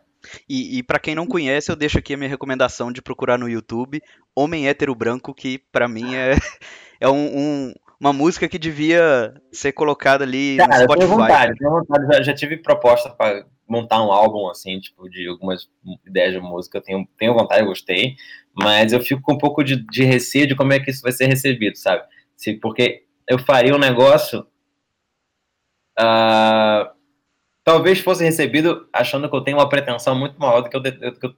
[0.48, 3.48] E, e para quem não conhece, eu deixo aqui a minha recomendação de procurar no
[3.48, 4.02] YouTube
[4.34, 6.34] Homem Hétero Branco, que para mim é,
[7.00, 11.02] é um, um, uma música que devia ser colocada ali Cara, no Spotify.
[11.02, 12.06] Eu tenho vontade, tenho vontade.
[12.06, 15.68] Já, já tive proposta para montar um álbum, assim, tipo, de algumas
[16.06, 16.78] ideias de música.
[16.78, 18.16] Eu tenho, tenho vontade, eu gostei,
[18.52, 21.12] mas eu fico com um pouco de, de receio de como é que isso vai
[21.12, 22.04] ser recebido, sabe?
[22.36, 24.46] Se, porque eu faria um negócio.
[25.98, 26.90] Uh,
[27.62, 31.20] talvez fosse recebido achando que eu tenho uma pretensão muito maior do que eu, do
[31.20, 31.34] que eu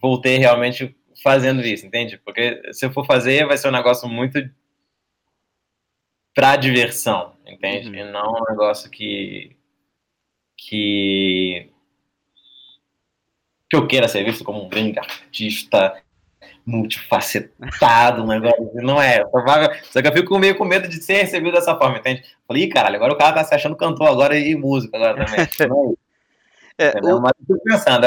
[0.00, 2.18] voltei realmente fazendo isso, entende?
[2.18, 4.38] Porque se eu for fazer, vai ser um negócio muito
[6.34, 7.88] pra diversão, entende?
[7.88, 7.94] Uhum.
[7.94, 9.56] E não um negócio que
[10.68, 11.70] que
[13.68, 15.94] que eu queira ser visto como um grande artista
[16.66, 19.24] multifacetado, um negócio não é.
[19.90, 22.22] Só que eu fico meio com medo de ser recebido dessa forma, entende?
[22.46, 25.46] Falei, caralho, agora o cara tá se achando cantor agora e música agora também.
[26.76, 27.20] é, o...
[27.20, 28.06] Mas eu tô pensando,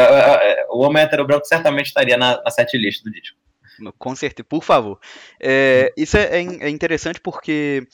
[0.69, 3.37] o Homem Hétero Branco certamente estaria na, na setlist do disco.
[3.97, 4.99] Com certeza, por favor.
[5.39, 7.87] É, isso é, é interessante porque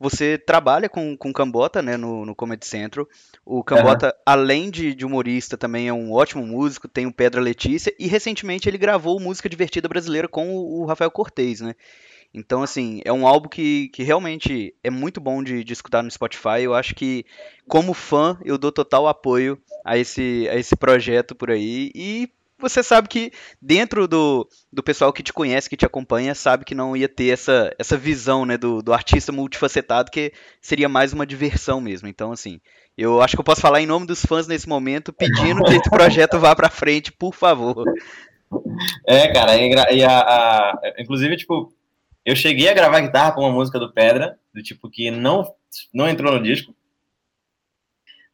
[0.00, 3.06] você trabalha com, com Cambota, né, no, no Comedy Central.
[3.44, 4.22] O Cambota, uhum.
[4.24, 8.66] além de, de, humorista, também é um ótimo músico, tem o Pedra Letícia, e recentemente
[8.66, 11.74] ele gravou música divertida brasileira com o, o Rafael Cortez, né?
[12.32, 16.10] Então, assim, é um álbum que, que realmente é muito bom de, de escutar no
[16.10, 16.62] Spotify.
[16.62, 17.26] Eu acho que,
[17.68, 21.90] como fã, eu dou total apoio a esse, a esse projeto por aí.
[21.92, 22.30] E
[22.60, 26.74] você sabe que dentro do, do pessoal que te conhece, que te acompanha, sabe que
[26.74, 31.26] não ia ter essa, essa visão né, do, do artista multifacetado, que seria mais uma
[31.26, 32.06] diversão mesmo.
[32.08, 32.60] Então, assim,
[32.96, 35.90] eu acho que eu posso falar em nome dos fãs nesse momento, pedindo que esse
[35.90, 37.84] projeto vá para frente, por favor.
[39.06, 39.56] É, cara,
[39.92, 41.72] e a, a, inclusive, tipo,
[42.24, 45.44] eu cheguei a gravar guitarra com uma música do Pedra, do tipo que não,
[45.94, 46.74] não entrou no disco.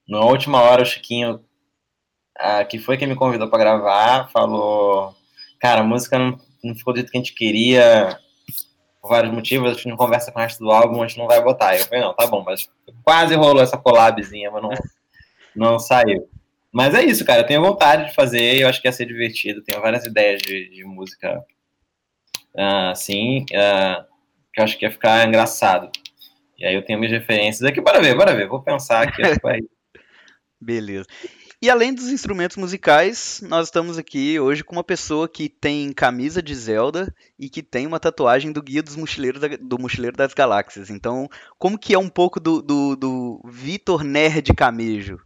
[0.08, 1.44] Na última hora, o Chiquinho
[2.38, 5.14] ah, que foi quem me convidou para gravar, falou:
[5.60, 8.18] Cara, a música não, não ficou do jeito que a gente queria,
[9.00, 11.26] por vários motivos, a gente não conversa com o resto do álbum, a gente não
[11.26, 11.76] vai botar.
[11.76, 12.68] Eu falei: Não, tá bom, mas
[13.02, 14.70] quase rolou essa collabzinha, mas não,
[15.54, 16.28] não saiu.
[16.72, 19.62] Mas é isso, cara, eu tenho vontade de fazer, eu acho que ia ser divertido,
[19.62, 21.42] tenho várias ideias de, de música
[22.54, 24.04] uh, assim, uh,
[24.52, 25.90] que eu acho que ia ficar engraçado.
[26.58, 29.22] E aí eu tenho minhas referências aqui, bora ver, bora ver, vou pensar aqui.
[30.60, 31.06] Beleza.
[31.60, 36.42] E além dos instrumentos musicais, nós estamos aqui hoje com uma pessoa que tem camisa
[36.42, 40.34] de Zelda e que tem uma tatuagem do Guia dos Mochileiros da, do Mochileiro das
[40.34, 40.90] Galáxias.
[40.90, 41.26] Então,
[41.58, 45.18] como que é um pouco do, do, do Vitor Nerd Camejo?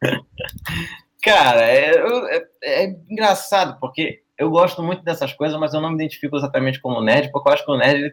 [1.22, 5.96] Cara, é, é, é, engraçado, porque eu gosto muito dessas coisas, mas eu não me
[5.96, 8.12] identifico exatamente como nerd, porque eu acho que o nerd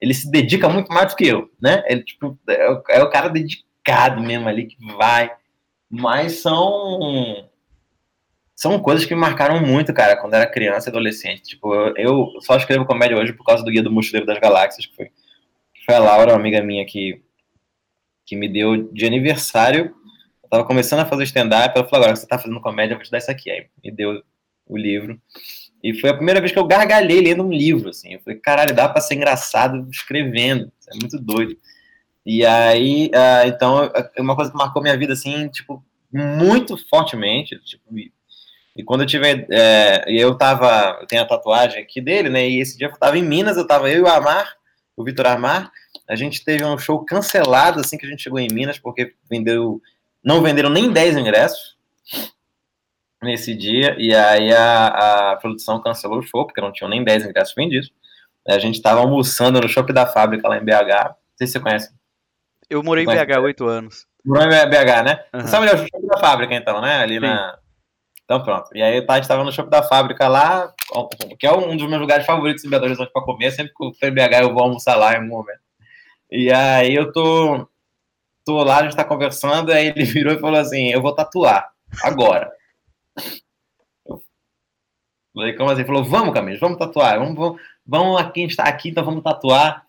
[0.00, 1.82] ele, se dedica muito mais do que eu, né?
[1.88, 5.30] Ele tipo, é, é o cara dedicado mesmo ali que vai
[5.90, 7.48] mas são
[8.58, 11.42] são coisas que me marcaram muito, cara, quando era criança e adolescente.
[11.42, 14.96] Tipo, eu, só escrevo comédia hoje por causa do Guia do Mochileiro das Galáxias, que
[14.96, 17.22] foi, que foi a Laura, uma amiga minha que,
[18.26, 19.94] que me deu de aniversário.
[20.42, 23.04] Eu tava começando a fazer stand-up, ela falou, agora você tá fazendo comédia, eu vou
[23.04, 23.48] te dar isso aqui.
[23.48, 24.24] Aí me deu
[24.66, 25.20] o livro.
[25.80, 28.14] E foi a primeira vez que eu gargalhei lendo um livro, assim.
[28.14, 30.72] Eu falei, caralho, dá pra ser engraçado escrevendo.
[30.92, 31.56] É muito doido.
[32.30, 37.82] E aí, uh, então, uma coisa que marcou minha vida, assim, tipo, muito fortemente, tipo,
[38.76, 39.46] e quando eu tive.
[39.50, 40.98] É, eu tava.
[41.00, 42.46] Eu tenho a tatuagem aqui dele, né?
[42.46, 44.56] E esse dia eu tava em Minas, eu tava eu e o Amar,
[44.94, 45.72] o Vitor Amar.
[46.06, 49.80] A gente teve um show cancelado assim que a gente chegou em Minas, porque vendeu.
[50.22, 51.78] Não venderam nem 10 ingressos
[53.22, 53.96] nesse dia.
[53.98, 57.90] E aí a, a produção cancelou o show, porque não tinham nem 10 ingressos vendidos.
[58.46, 61.08] A gente tava almoçando no shopping da fábrica lá em BH.
[61.08, 61.97] Não sei se você conhece.
[62.68, 64.06] Eu morei em BH oito anos.
[64.24, 65.24] Morou em BH, né?
[65.32, 65.40] Uhum.
[65.40, 67.00] Você sabe é o shopping da fábrica, então, né?
[67.00, 67.20] Ali Sim.
[67.20, 67.58] na
[68.28, 68.68] então pronto.
[68.74, 70.74] E aí a gente estava no shopping da fábrica lá,
[71.40, 73.50] que é um dos meus lugares favoritos em Belo Horizonte para comer.
[73.52, 75.60] Sempre que eu tô em BH eu vou almoçar lá em algum momento.
[76.30, 77.66] E aí eu tô,
[78.44, 81.70] tô lá, a gente tá conversando, aí ele virou e falou assim, eu vou tatuar,
[82.02, 82.52] agora.
[84.06, 84.20] Eu
[85.34, 85.80] falei, como assim?
[85.80, 87.18] Ele falou, vamos, Camilo, vamos tatuar.
[87.18, 89.86] Vamos, vamos, vamos aqui, a gente tá aqui, então vamos tatuar.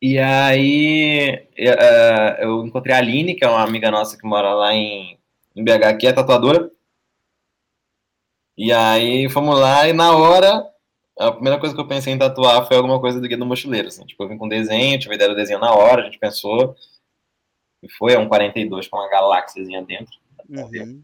[0.00, 4.54] E aí eu, eh, eu encontrei a Aline, que é uma amiga nossa que mora
[4.54, 5.18] lá em,
[5.56, 6.70] em BH, que é tatuadora.
[8.56, 10.68] E aí fomos lá e na hora,
[11.18, 13.88] a primeira coisa que eu pensei em tatuar foi alguma coisa do Guia do Mochileiro,
[13.88, 14.04] assim.
[14.06, 16.76] Tipo, eu vim com desenho, tive ideia do desenho na hora, a gente pensou.
[17.82, 20.16] E foi, é um 42 com uma galáxiazinha dentro.
[20.48, 21.02] Uhum.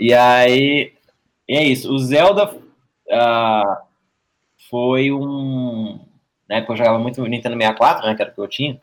[0.00, 0.94] E aí,
[1.48, 1.92] e é isso.
[1.92, 3.76] O Zelda uh,
[4.70, 6.00] foi um...
[6.48, 8.80] Na época eu jogava muito Nintendo 64, né, que era o que eu tinha.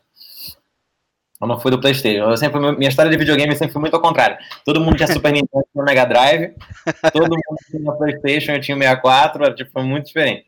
[1.40, 2.30] Eu não fui do PlayStation.
[2.30, 4.36] Eu sempre, minha história de videogame sempre foi muito ao contrário.
[4.64, 6.54] Todo mundo tinha Super Nintendo e Mega Drive,
[7.12, 10.46] todo mundo tinha PlayStation, eu tinha 64, era, tipo, foi muito diferente.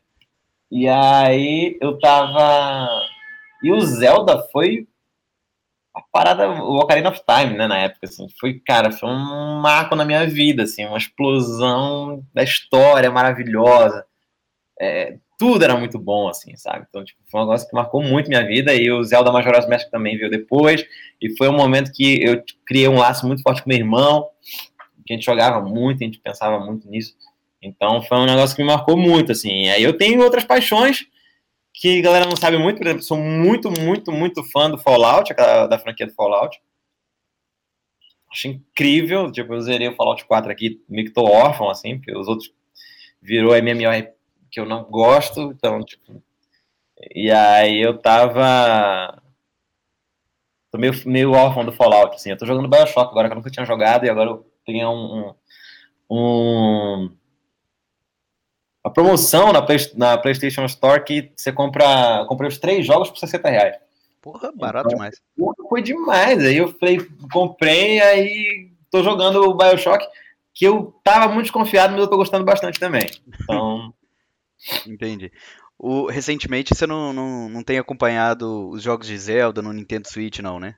[0.71, 2.89] E aí eu tava.
[3.63, 4.87] E o Zelda foi
[5.95, 9.95] a parada, o Ocarina of Time, né, na época, assim, foi, cara, foi um marco
[9.95, 14.05] na minha vida, assim, uma explosão da história maravilhosa.
[14.79, 16.85] É, tudo era muito bom, assim, sabe?
[16.89, 19.89] Então, tipo, foi um negócio que marcou muito minha vida, e o Zelda Majora's Mask
[19.89, 20.85] também veio depois,
[21.21, 24.29] e foi um momento que eu criei um laço muito forte com meu irmão,
[25.05, 27.15] que a gente jogava muito, a gente pensava muito nisso,
[27.61, 31.05] então foi um negócio que me marcou muito, assim, aí eu tenho outras paixões
[31.73, 35.33] que a galera não sabe muito, por exemplo, sou muito, muito, muito fã do Fallout,
[35.33, 36.59] da franquia do Fallout,
[38.31, 42.15] acho incrível, tipo, eu zerei o Fallout 4 aqui, meio que tô órfão, assim, porque
[42.15, 42.51] os outros
[43.21, 44.22] virou MMORPG
[44.53, 46.21] que eu não gosto, então, tipo.
[47.15, 49.19] E aí eu tava.
[50.71, 52.29] Tô meio, meio órfão do Fallout, assim.
[52.29, 55.33] Eu tô jogando Bioshock agora, que eu nunca tinha jogado, e agora eu tenho um.
[56.09, 57.09] um,
[58.83, 62.23] a promoção na, Play, na PlayStation Store que você compra.
[62.27, 63.77] Comprei os três jogos por 60 reais.
[64.21, 65.19] Porra, barato então, demais.
[65.67, 66.45] Foi demais.
[66.45, 66.99] Aí eu falei,
[67.31, 70.05] comprei, aí tô jogando o Bioshock,
[70.53, 73.09] que eu tava muito desconfiado, mas eu tô gostando bastante também.
[73.27, 73.91] Então.
[74.87, 75.31] Entendi.
[75.77, 80.39] O, recentemente você não, não, não tem acompanhado os jogos de Zelda no Nintendo Switch,
[80.39, 80.75] não, né?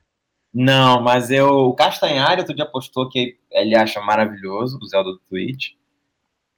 [0.52, 1.48] Não, mas eu.
[1.48, 5.72] O Castanhari outro dia postou que ele acha maravilhoso o Zelda do Switch.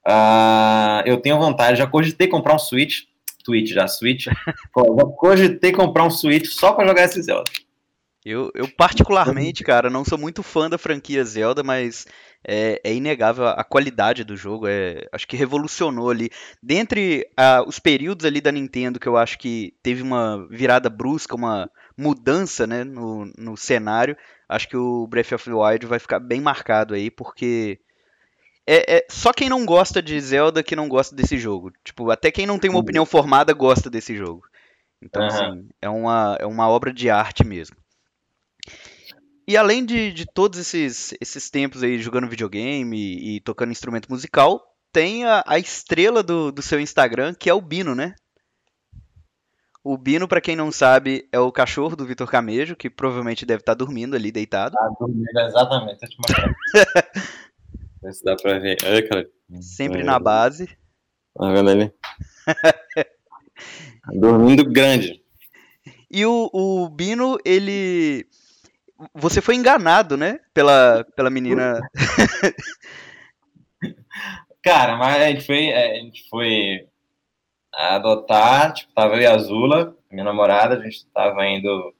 [0.06, 3.02] Uh, eu tenho vontade, já cogitei comprar um Switch.
[3.44, 4.26] Switch já, Switch.
[4.56, 7.50] já cogitei comprar um Switch só para jogar esse Zelda.
[8.24, 12.06] Eu, eu, particularmente, cara, não sou muito fã da franquia Zelda, mas
[12.48, 14.66] é, é inegável a, qualidade do jogo.
[14.66, 16.30] É, acho que revolucionou ali.
[16.62, 21.36] Dentre uh, os períodos ali da Nintendo que eu acho que teve uma virada brusca,
[21.36, 24.16] uma mudança né, no, no cenário,
[24.48, 27.78] acho que o Breath of the Wild vai ficar bem marcado aí, porque
[28.66, 31.70] é, é, só quem não gosta de Zelda que não gosta desse jogo.
[31.84, 34.42] Tipo, até quem não tem uma opinião formada gosta desse jogo.
[35.02, 35.28] Então, uhum.
[35.28, 37.76] assim, é uma, é uma obra de arte mesmo.
[39.48, 44.06] E além de, de todos esses, esses tempos aí jogando videogame e, e tocando instrumento
[44.10, 48.14] musical, tem a, a estrela do, do seu Instagram, que é o Bino, né?
[49.82, 53.60] O Bino, para quem não sabe, é o cachorro do Vitor Camejo, que provavelmente deve
[53.62, 54.74] estar tá dormindo ali, deitado.
[54.74, 56.00] Tá dormindo, exatamente.
[56.00, 56.16] Deixa
[58.02, 58.76] eu se dá pra ver.
[58.84, 59.30] Olha, cara.
[59.62, 60.66] Sempre na base.
[61.34, 61.90] Tá vendo ali?
[64.12, 65.22] dormindo grande.
[66.10, 68.28] E o, o Bino, ele
[69.14, 70.40] você foi enganado, né?
[70.52, 71.80] Pela, pela menina.
[74.62, 76.86] Cara, mas a gente foi, a gente foi
[77.72, 81.94] adotar, tipo, tava eu e a Zula, minha namorada, a gente tava indo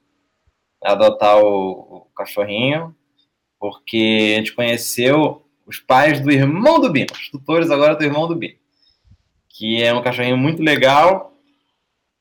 [0.82, 2.94] adotar o, o cachorrinho,
[3.59, 8.26] porque a gente conheceu os pais do irmão do Bino, os tutores agora do irmão
[8.26, 8.59] do Bino,
[9.49, 11.34] que é um cachorrinho muito legal.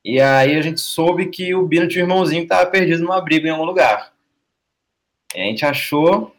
[0.03, 3.11] E aí a gente soube que o Bino tinha um irmãozinho que estava perdido num
[3.11, 4.13] abrigo em algum lugar.
[5.36, 6.36] E a gente achou,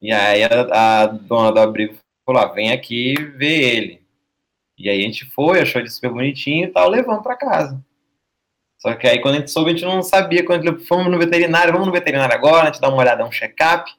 [0.00, 4.06] e aí a, a dona do abrigo falou: ah, vem aqui ver ele.
[4.78, 7.82] E aí a gente foi, achou ele super bonitinho e tal, levando para casa.
[8.78, 10.44] Só que aí quando a gente soube, a gente não sabia.
[10.44, 13.90] Quando fomos no veterinário, vamos no veterinário agora, a gente dá uma olhada, um check-up.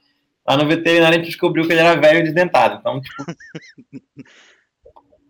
[0.48, 2.78] Lá no veterinário a gente descobriu que ele era velho e desdentado.
[2.80, 3.26] Então, tipo.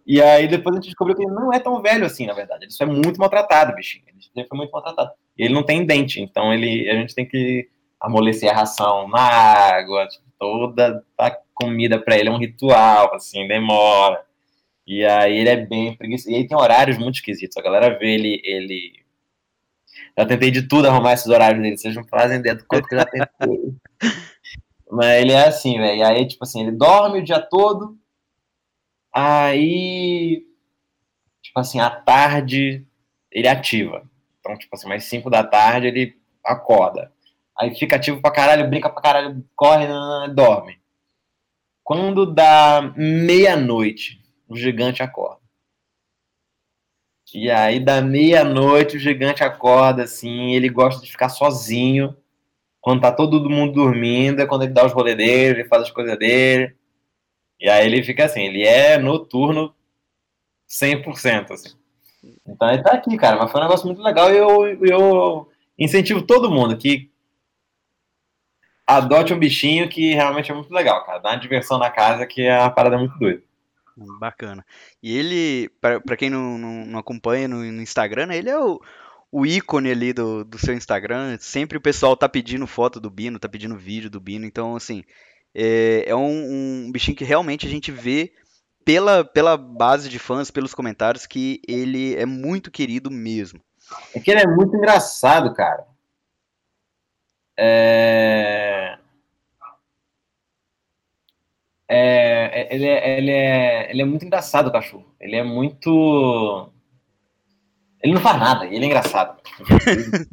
[0.06, 2.66] e aí depois a gente descobriu que ele não é tão velho assim, na verdade.
[2.66, 4.04] Ele só é muito maltratado, bichinho.
[4.36, 5.12] Ele foi muito maltratado.
[5.38, 7.70] E ele não tem dente, então ele, a gente tem que
[8.00, 13.48] amolecer a ração na água, tipo, toda a comida para ele é um ritual, assim,
[13.48, 14.24] demora.
[14.86, 16.32] E aí ele é bem preguiçoso.
[16.32, 17.58] E aí tem horários muito esquisitos.
[17.58, 19.06] A galera vê ele, ele
[20.18, 21.78] já tentei de tudo arrumar esses horários dele.
[21.78, 23.76] Vocês não fazem ideia do quanto que eu já tentei.
[24.90, 26.06] Mas ele é assim, velho.
[26.06, 27.98] Aí, tipo assim, ele dorme o dia todo.
[29.14, 30.46] Aí,
[31.42, 32.88] tipo assim, à tarde
[33.32, 34.10] ele ativa.
[34.40, 37.12] Então, tipo assim, mais 5 da tarde ele acorda.
[37.60, 39.88] Aí fica ativo pra caralho, brinca pra caralho, corre,
[40.34, 40.80] dorme.
[41.84, 45.42] Quando dá meia-noite, o gigante acorda.
[47.34, 52.16] E aí, da meia-noite, o gigante acorda, assim, ele gosta de ficar sozinho.
[52.80, 55.92] Quando tá todo mundo dormindo, é quando ele dá os rolês dele, ele faz as
[55.92, 56.76] coisas dele.
[57.60, 59.74] E aí ele fica assim, ele é noturno
[60.70, 61.76] 100%, assim.
[62.46, 66.22] Então ele tá aqui, cara, mas foi um negócio muito legal e eu, eu incentivo
[66.22, 67.10] todo mundo que
[68.88, 71.20] adote um bichinho que realmente é muito legal, cara.
[71.20, 73.44] Dá uma diversão na casa que é uma parada muito doida.
[74.20, 74.66] Bacana.
[75.02, 78.80] E ele, para quem não, não, não, acompanha no, no Instagram, ele é o,
[79.32, 81.38] o ícone ali do, do seu Instagram.
[81.40, 84.46] Sempre o pessoal tá pedindo foto do Bino, tá pedindo vídeo do Bino.
[84.46, 85.04] Então, assim,
[85.54, 88.32] é, é um, um, bichinho que realmente a gente vê
[88.86, 93.60] pela, pela base de fãs, pelos comentários, que ele é muito querido mesmo.
[94.14, 95.86] É que ele é muito engraçado, cara.
[97.58, 98.27] É...
[101.90, 105.06] É, é, ele, é, ele, é, ele é muito engraçado, o cachorro.
[105.20, 106.70] Ele é muito.
[108.04, 109.42] Ele não faz nada, ele é engraçado.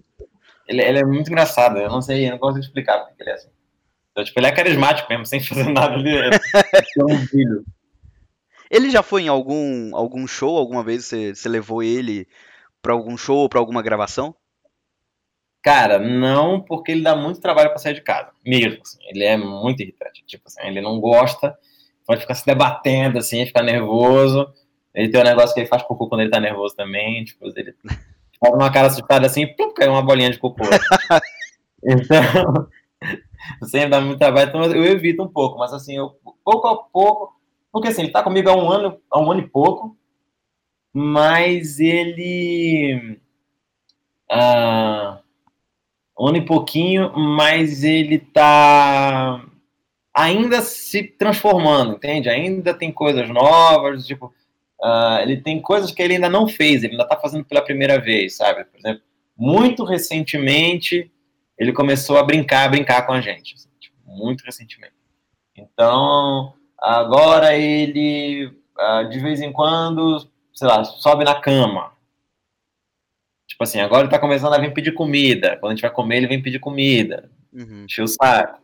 [0.68, 3.34] ele, ele, é muito engraçado, eu não sei, eu não de explicar porque ele é
[3.34, 3.48] assim.
[4.10, 6.30] Então, tipo, ele é carismático mesmo, sem fazer nada, ele é,
[7.04, 7.64] um filho.
[8.70, 12.26] Ele já foi em algum, algum show, alguma vez você, você levou ele
[12.82, 14.34] para algum show ou para alguma gravação?
[15.64, 18.82] Cara, não, porque ele dá muito trabalho para sair de casa, mesmo.
[18.82, 20.22] Assim, ele é muito irritante.
[20.26, 21.56] Tipo assim, ele não gosta,
[22.06, 24.46] pode ficar se debatendo, assim, ficar nervoso.
[24.94, 27.24] Ele tem um negócio que ele faz cocô quando ele tá nervoso também.
[27.24, 27.74] Tipo, ele
[28.38, 30.64] faz uma cara assustada assim, plum, cai uma bolinha de cocô.
[31.82, 32.68] então,
[33.62, 36.10] sempre dá muito trabalho, então eu evito um pouco, mas assim, eu,
[36.44, 37.40] pouco a pouco,
[37.72, 39.96] porque assim, ele tá comigo há um ano, há um ano e pouco,
[40.92, 43.18] mas ele.
[44.30, 45.23] Ah,
[46.18, 49.44] um ano e pouquinho, mas ele tá
[50.14, 52.28] ainda se transformando, entende?
[52.28, 54.32] Ainda tem coisas novas, tipo,
[54.80, 58.00] uh, ele tem coisas que ele ainda não fez, ele ainda tá fazendo pela primeira
[58.00, 58.64] vez, sabe?
[58.64, 59.02] Por exemplo,
[59.36, 61.10] muito recentemente
[61.58, 64.94] ele começou a brincar, a brincar com a gente, assim, tipo, muito recentemente.
[65.56, 71.92] Então, agora ele, uh, de vez em quando, sei lá, sobe na cama,
[73.54, 75.56] Tipo assim, agora ele tá começando a vir pedir comida.
[75.60, 77.30] Quando a gente vai comer, ele vem pedir comida.
[77.52, 77.84] Uhum.
[77.84, 78.58] Encher o saco.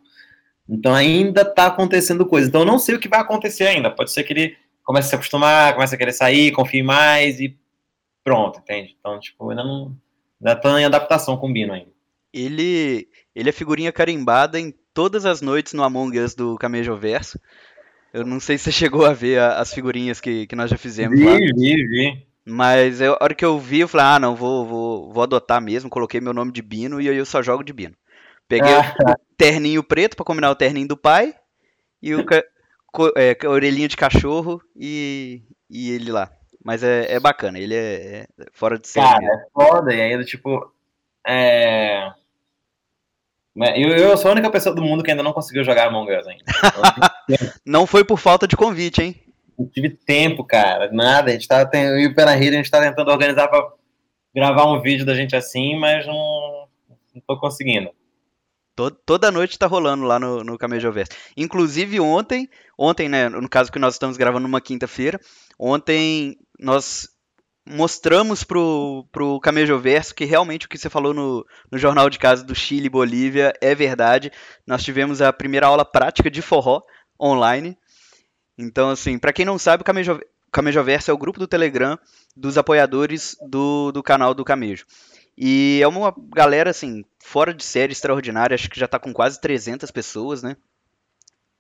[0.69, 2.49] Então ainda tá acontecendo coisa.
[2.49, 3.89] Então eu não sei o que vai acontecer ainda.
[3.89, 7.57] Pode ser que ele comece a se acostumar, comece a querer sair, confie mais e
[8.25, 8.97] pronto, entende?
[8.99, 9.97] Então, tipo, ainda não.
[10.43, 11.93] Ainda tá em adaptação com o Bino ainda.
[12.35, 17.39] Ele, ele é figurinha carimbada em todas as noites no Among Us do Camejo Verso.
[18.13, 21.17] Eu não sei se você chegou a ver as figurinhas que, que nós já fizemos
[21.17, 21.37] vi, lá.
[21.37, 25.13] Vi, vi, mas eu, a hora que eu vi, eu falei, ah, não, vou, vou,
[25.13, 25.89] vou adotar mesmo.
[25.89, 27.95] Coloquei meu nome de Bino e aí eu só jogo de Bino.
[28.49, 28.95] Peguei ah.
[29.01, 31.35] o terninho preto para combinar o terninho do pai
[32.03, 32.27] e o
[33.17, 36.31] é, orelhinha de cachorro e, e ele lá.
[36.63, 39.07] Mas é, é bacana, ele é, é fora de série.
[39.07, 40.73] Cara, é foda, e ainda, tipo.
[41.27, 42.13] É...
[43.57, 46.27] Eu, eu sou a única pessoa do mundo que ainda não conseguiu jogar Among Us
[46.27, 46.45] ainda.
[47.65, 49.30] não foi por falta de convite, hein?
[49.61, 51.31] Não tive tempo, cara, nada.
[51.31, 53.71] A gente tem, eu e o Pena Rede, a gente tá tentando organizar para
[54.35, 56.67] gravar um vídeo da gente assim, mas não,
[57.15, 57.91] não tô conseguindo.
[59.05, 61.13] Toda noite tá rolando lá no, no Camejoverso.
[61.37, 62.49] Inclusive ontem,
[62.79, 65.21] ontem, né, no caso que nós estamos gravando numa quinta-feira,
[65.59, 67.07] ontem nós
[67.69, 72.43] mostramos pro, pro Camejoverso que realmente o que você falou no, no Jornal de Casa
[72.43, 74.33] do Chile e Bolívia é verdade.
[74.67, 76.81] Nós tivemos a primeira aula prática de forró
[77.21, 77.77] online.
[78.61, 80.21] Então, assim, para quem não sabe, o Camejo,
[80.53, 81.99] Camejoverso é o grupo do Telegram
[82.37, 84.85] dos apoiadores do, do canal do Camejo.
[85.37, 89.41] E é uma galera, assim, fora de série, extraordinária, acho que já tá com quase
[89.41, 90.57] 300 pessoas, né?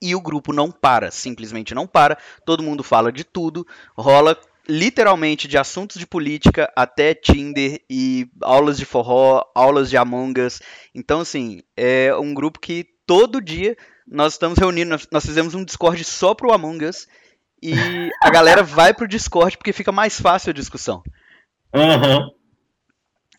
[0.03, 2.19] E o grupo não para, simplesmente não para.
[2.45, 4.39] Todo mundo fala de tudo, rola
[4.69, 10.61] literalmente de assuntos de política até Tinder e aulas de forró, aulas de Among Us.
[10.95, 13.77] Então, assim, é um grupo que todo dia
[14.11, 17.07] nós estamos reunindo, nós fizemos um Discord só pro Among Us
[17.63, 21.03] e a galera vai pro Discord porque fica mais fácil a discussão.
[21.73, 22.31] Uhum.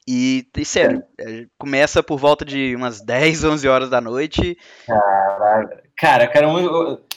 [0.08, 4.58] E, e sério, é, começa por volta de umas 10, 11 horas da noite.
[5.96, 6.58] Cara, cara,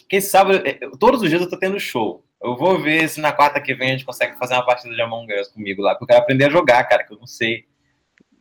[0.09, 0.61] quem sabe,
[0.98, 2.24] todos os dias eu tô tendo show.
[2.42, 5.00] Eu vou ver se na quarta que vem a gente consegue fazer uma partida de
[5.00, 7.64] Among Us comigo lá, porque eu quero aprender a jogar, cara, que eu não sei.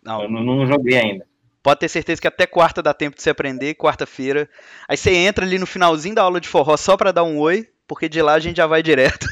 [0.04, 0.24] Não.
[0.24, 1.26] Eu não, não joguei ainda.
[1.64, 4.50] Pode ter certeza que até quarta dá tempo de você aprender, quarta-feira.
[4.88, 7.70] Aí você entra ali no finalzinho da aula de forró só para dar um oi,
[7.88, 9.26] porque de lá a gente já vai direto.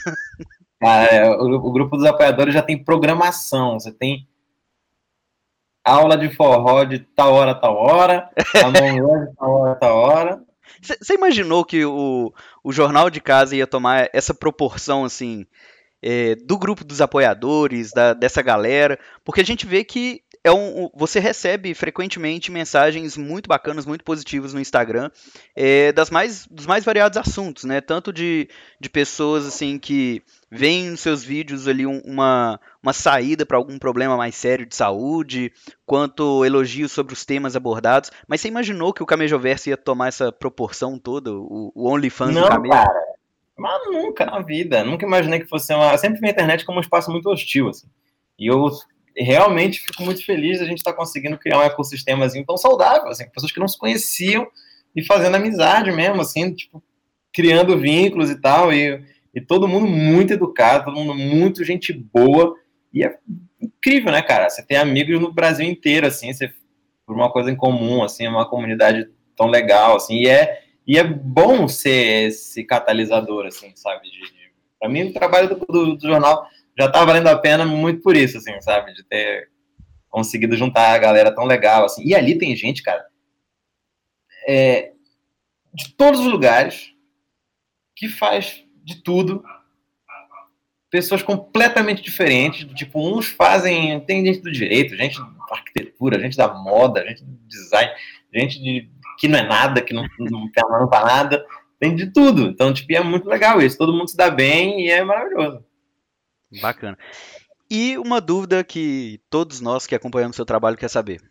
[0.79, 4.25] Cara, é, o, o grupo dos apoiadores já tem programação, você tem
[5.83, 10.43] aula de forró de tal hora, tal hora, Us de tal hora, tal hora.
[10.81, 15.45] Você imaginou que o, o Jornal de Casa ia tomar essa proporção, assim,
[16.01, 18.97] é, do grupo dos apoiadores, da, dessa galera?
[19.23, 24.53] Porque a gente vê que é um, você recebe frequentemente mensagens muito bacanas, muito positivas
[24.53, 25.11] no Instagram,
[25.55, 27.79] é, das mais, dos mais variados assuntos, né?
[27.79, 33.57] Tanto de, de pessoas assim que veem nos seus vídeos ali uma, uma saída para
[33.57, 35.53] algum problema mais sério de saúde,
[35.85, 38.11] quanto elogios sobre os temas abordados.
[38.27, 42.43] Mas você imaginou que o Camejoverso ia tomar essa proporção toda, o, o OnlyFans Não,
[42.43, 42.73] do Camejo?
[42.73, 43.11] Cara.
[43.55, 45.91] Mas nunca na vida, nunca imaginei que fosse uma.
[45.91, 47.87] Eu sempre vi a internet como um espaço muito hostil, assim.
[48.39, 48.71] E eu
[49.15, 53.29] realmente fico muito feliz a gente estar tá conseguindo criar um ecossistemazinho tão saudável, assim,
[53.29, 54.47] pessoas que não se conheciam
[54.95, 56.83] e fazendo amizade mesmo, assim, tipo,
[57.33, 59.03] criando vínculos e tal, e,
[59.33, 62.55] e todo mundo muito educado, todo mundo muito gente boa,
[62.93, 63.17] e é
[63.61, 64.49] incrível, né, cara?
[64.49, 66.51] Você tem amigos no Brasil inteiro, assim, você,
[67.05, 71.03] por uma coisa em comum, assim, uma comunidade tão legal, assim, e é, e é
[71.03, 74.09] bom ser esse catalisador, assim, sabe?
[74.09, 76.45] De, de, pra mim, o trabalho do, do, do jornal
[76.77, 78.93] já tá valendo a pena muito por isso, assim, sabe?
[78.93, 79.49] De ter
[80.09, 82.03] conseguido juntar a galera tão legal, assim.
[82.05, 83.05] E ali tem gente, cara,
[84.47, 84.91] é,
[85.73, 86.91] de todos os lugares,
[87.95, 89.43] que faz de tudo.
[90.89, 96.53] Pessoas completamente diferentes, tipo, uns fazem, tem gente do direito, gente da arquitetura, gente da
[96.53, 97.91] moda, gente do design,
[98.33, 101.45] gente de, que não é nada, que não, não, não para nada,
[101.79, 102.47] tem de tudo.
[102.47, 105.63] Então, tipo, é muito legal isso, todo mundo se dá bem e é maravilhoso.
[106.59, 106.97] Bacana.
[107.69, 111.21] E uma dúvida que todos nós que acompanhamos o seu trabalho quer saber.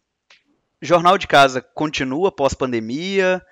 [0.81, 3.43] Jornal de Casa continua pós-pandemia?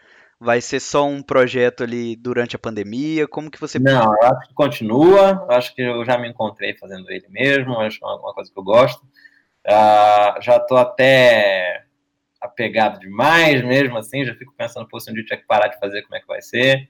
[0.40, 3.26] Vai ser só um projeto ali durante a pandemia?
[3.26, 3.78] Como que você...
[3.78, 5.46] Não, eu acho que continua.
[5.48, 7.78] Eu acho que eu já me encontrei fazendo ele mesmo.
[7.80, 9.04] Acho uma, uma coisa que eu gosto.
[9.66, 11.84] Uh, já estou até
[12.40, 14.24] apegado demais mesmo, assim.
[14.24, 16.26] Já fico pensando, pô, se um dia tiver que parar de fazer, como é que
[16.26, 16.88] vai ser?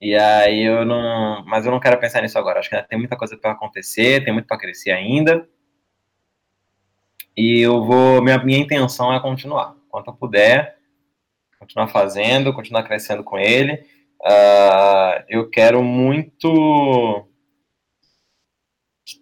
[0.00, 1.44] E aí eu não.
[1.44, 2.60] Mas eu não quero pensar nisso agora.
[2.60, 5.48] Acho que tem muita coisa para acontecer, tem muito para crescer ainda.
[7.36, 8.22] E eu vou.
[8.22, 9.74] Minha, minha intenção é continuar.
[9.88, 10.76] Quanto eu puder,
[11.58, 13.84] continuar fazendo, continuar crescendo com ele.
[14.20, 17.24] Uh, eu quero muito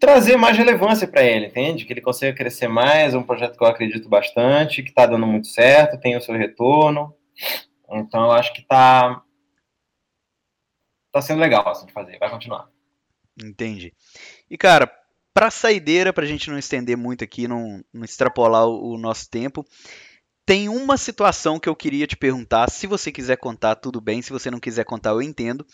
[0.01, 1.85] trazer mais relevância para ele, entende?
[1.85, 3.15] Que ele consiga crescer mais.
[3.15, 6.35] É um projeto que eu acredito bastante, que está dando muito certo, tem o seu
[6.35, 7.15] retorno.
[7.91, 9.23] Então eu acho que está
[11.21, 12.69] tá sendo legal assim, de fazer, vai continuar.
[13.43, 13.93] Entendi.
[14.51, 14.91] E cara,
[15.33, 19.29] para saideira, para a gente não estender muito aqui, não, não extrapolar o, o, nosso
[19.29, 19.67] tempo,
[20.45, 22.71] tem uma situação que eu queria te perguntar.
[22.71, 24.23] Se você quiser contar, tudo bem.
[24.23, 25.67] Se você não quiser contar, eu entendo.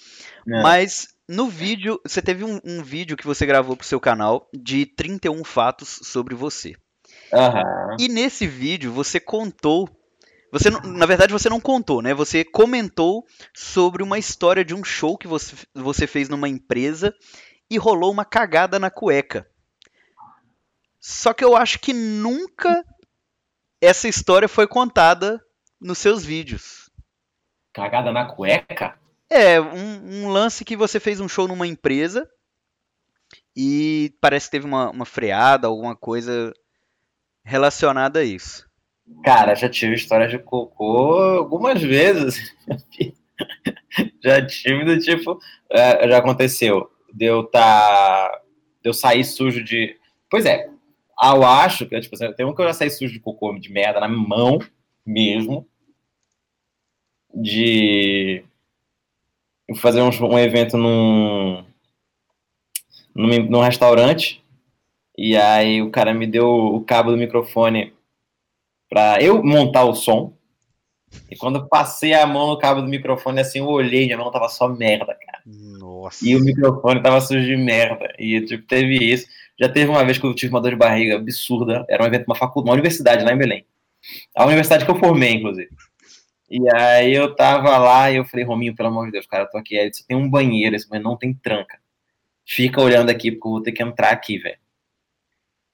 [0.48, 0.62] É.
[0.62, 4.86] Mas no vídeo, você teve um, um vídeo que você gravou pro seu canal de
[4.86, 6.74] 31 fatos sobre você.
[7.32, 7.96] Uhum.
[7.98, 9.88] E nesse vídeo você contou
[10.52, 12.12] você, na verdade, você não contou, né?
[12.12, 17.14] Você comentou sobre uma história de um show que você, você fez numa empresa
[17.70, 19.50] e rolou uma cagada na cueca.
[21.00, 22.84] Só que eu acho que nunca
[23.80, 25.42] essa história foi contada
[25.80, 26.90] nos seus vídeos.
[27.72, 28.98] Cagada na cueca?
[29.30, 32.28] É, um, um lance que você fez um show numa empresa
[33.56, 36.52] e parece que teve uma, uma freada, alguma coisa
[37.42, 38.70] relacionada a isso.
[39.24, 42.54] Cara, já tive história de cocô algumas vezes.
[44.22, 45.38] já tive do tipo.
[45.70, 48.40] É, já aconteceu de eu tá.
[48.82, 49.96] De eu sair sujo de.
[50.30, 53.56] Pois é, eu acho que, tipo, tem um que eu já saí sujo de cocô
[53.58, 54.58] de merda na mão
[55.04, 55.66] mesmo.
[57.34, 58.44] De.
[59.76, 61.64] fazer um, um evento num,
[63.14, 64.42] num, num restaurante,
[65.16, 67.92] e aí o cara me deu o cabo do microfone
[68.92, 70.36] para eu montar o som.
[71.30, 74.30] E quando eu passei a mão no cabo do microfone, assim, eu olhei, minha mão
[74.30, 75.42] tava só merda, cara.
[75.46, 76.28] Nossa.
[76.28, 78.14] E o microfone tava sujo de merda.
[78.18, 79.26] E, tipo, teve isso.
[79.58, 81.86] Já teve uma vez que eu tive uma dor de barriga absurda.
[81.88, 83.64] Era um evento, uma faculdade, uma universidade lá em Belém.
[84.36, 85.70] A universidade que eu formei, inclusive.
[86.50, 89.50] E aí eu tava lá e eu falei, Rominho, pelo amor de Deus, cara, eu
[89.50, 89.78] tô aqui.
[89.78, 91.78] Aí disse, tem um banheiro, esse banheiro não tem tranca.
[92.46, 94.58] Fica olhando aqui, porque eu vou ter que entrar aqui, velho.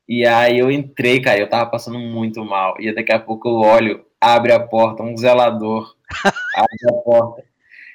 [0.09, 2.75] E aí eu entrei, cara, eu tava passando muito mal.
[2.81, 5.95] E daqui a pouco eu olho, abre a porta, um zelador
[6.57, 7.45] abre a porta.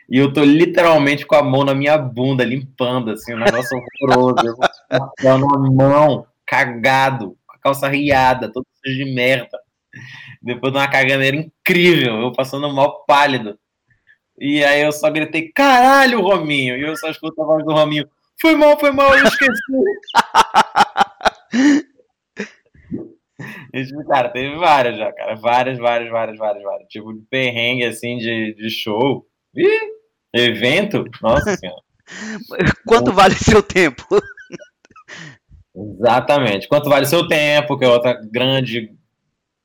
[0.07, 4.45] E eu tô literalmente com a mão na minha bunda, limpando, assim, um negócio horroroso.
[4.45, 4.57] Eu
[4.87, 9.57] passando a mão, cagado, com a calça riada, todo sujo de merda.
[10.41, 13.57] Depois de uma caganeira incrível, eu passando mal pálido.
[14.37, 16.77] E aí eu só gritei, caralho, Rominho!
[16.77, 18.07] E eu só escuto a voz do Rominho,
[18.39, 19.61] foi mal, foi mal, eu esqueci.
[24.07, 25.35] Cara, teve várias já, cara.
[25.35, 26.87] Várias, várias, várias, várias, várias.
[26.89, 29.25] Tipo, de perrengue, assim, de, de show.
[29.55, 29.91] Ih,
[30.33, 31.05] evento?
[31.21, 31.81] Nossa senhora.
[32.85, 34.03] Quanto vale seu tempo?
[35.75, 36.67] Exatamente.
[36.67, 38.93] Quanto vale seu tempo, que é outra grande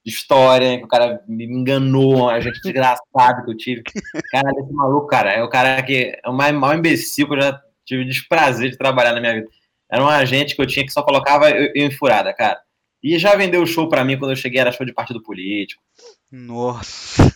[0.05, 3.83] história, que o cara me enganou, a gente desgraçado que eu tive.
[4.31, 7.41] Cara, esse maluco, cara, é o cara que é o mais maior imbecil que eu
[7.41, 9.49] já tive desprazer de trabalhar na minha vida.
[9.91, 12.59] Era um agente que eu tinha que só colocava eu, eu em furada, cara.
[13.03, 15.83] E já vendeu o show para mim quando eu cheguei, era show de partido político.
[16.31, 17.33] Nossa.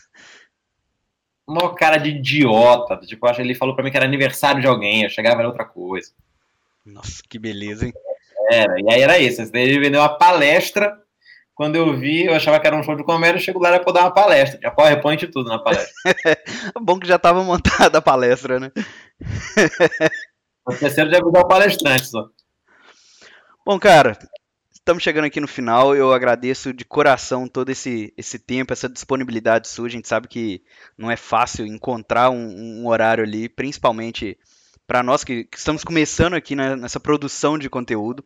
[1.47, 2.97] Uma cara de idiota.
[2.99, 5.49] Tipo, acho que ele falou para mim que era aniversário de alguém, eu chegava era
[5.49, 6.13] outra coisa.
[6.85, 7.93] Nossa, que beleza, hein?
[8.51, 9.41] Era, e aí era isso.
[9.55, 10.99] Ele vendeu uma palestra.
[11.55, 13.81] Quando eu vi, eu achava que era um show de comédia, eu chego lá era
[13.81, 14.59] pra dar uma palestra.
[14.61, 15.93] Já PowerPoint e tudo na palestra.
[16.81, 18.73] Bom que já tava montada a palestra, né?
[20.67, 22.27] o terceiro de avisar o palestrante só.
[23.65, 24.19] Bom, cara,
[24.83, 25.95] estamos chegando aqui no final.
[25.95, 29.87] Eu agradeço de coração todo esse, esse tempo, essa disponibilidade sua.
[29.87, 30.63] A gente sabe que
[30.99, 34.37] não é fácil encontrar um, um horário ali, principalmente
[34.87, 38.25] para nós que, que, estamos começando aqui né, nessa produção de conteúdo.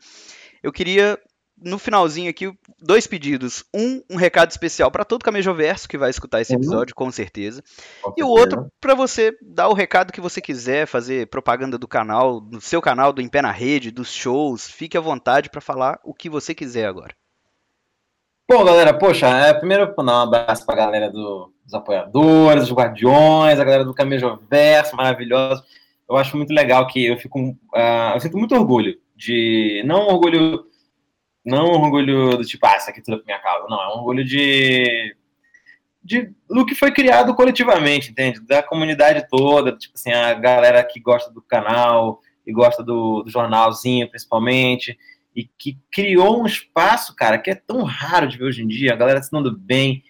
[0.62, 1.18] Eu queria
[1.58, 3.64] no finalzinho aqui, dois pedidos.
[3.74, 6.60] Um, um recado especial para todo Camejoverso que vai escutar esse uhum.
[6.60, 7.62] episódio, com certeza.
[8.02, 11.88] Com e o outro, para você dar o recado que você quiser, fazer propaganda do
[11.88, 14.68] canal, do seu canal, do Em Pé na Rede, dos shows.
[14.68, 17.14] Fique à vontade para falar o que você quiser agora.
[18.48, 22.72] Bom, galera, poxa, é, primeiro dar um abraço para a galera do, dos apoiadores, dos
[22.72, 25.64] guardiões, a galera do Camejoverso, maravilhoso.
[26.08, 27.40] Eu acho muito legal que eu fico.
[27.40, 29.82] Uh, eu sinto muito orgulho de.
[29.84, 30.64] Não orgulho
[31.46, 33.68] não um orgulho do tipo, ah, isso aqui tudo é minha causa.
[33.68, 35.16] Não, é um orgulho de,
[36.02, 38.40] de do que foi criado coletivamente, entende?
[38.40, 43.30] Da comunidade toda, tipo assim, a galera que gosta do canal e gosta do, do
[43.30, 44.98] jornalzinho, principalmente,
[45.34, 48.92] e que criou um espaço, cara, que é tão raro de ver hoje em dia,
[48.92, 50.02] a galera se dando bem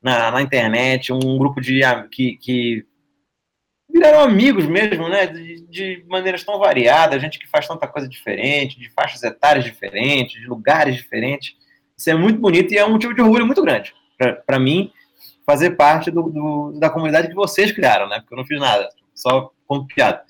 [0.00, 1.80] na, na internet, um grupo de
[2.10, 2.86] que, que
[3.96, 5.26] viraram amigos mesmo, né?
[5.26, 10.40] De, de, maneiras tão variadas, gente que faz tanta coisa diferente, de faixas etárias diferentes,
[10.40, 11.54] de lugares diferentes.
[11.96, 13.94] Isso é muito bonito e é um motivo de orgulho muito grande
[14.46, 14.90] para mim
[15.44, 18.18] fazer parte do, do, da comunidade que vocês criaram, né?
[18.20, 20.22] Porque eu não fiz nada, só como piada.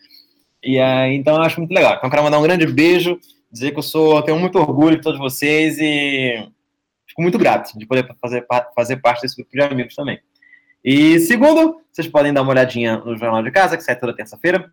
[0.63, 1.95] E aí, então eu acho muito legal.
[1.95, 3.19] Então, eu quero mandar um grande beijo,
[3.51, 6.47] dizer que eu sou, tenho muito orgulho de todos vocês e
[7.09, 10.19] fico muito grato de poder fazer, fazer parte desse grupo de amigos também.
[10.87, 14.73] E segundo, vocês podem dar uma olhadinha no Jornal de Casa, que sai toda terça-feira,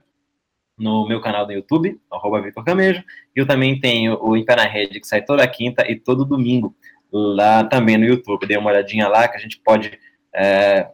[0.78, 3.04] no meu canal do YouTube, arroba Vitor Camejo.
[3.36, 6.24] E eu também tenho o Em Pé na Rede, que sai toda quinta e todo
[6.24, 6.78] domingo,
[7.12, 8.46] lá também no YouTube.
[8.46, 10.00] Dê uma olhadinha lá, que a gente pode...
[10.36, 10.88] É...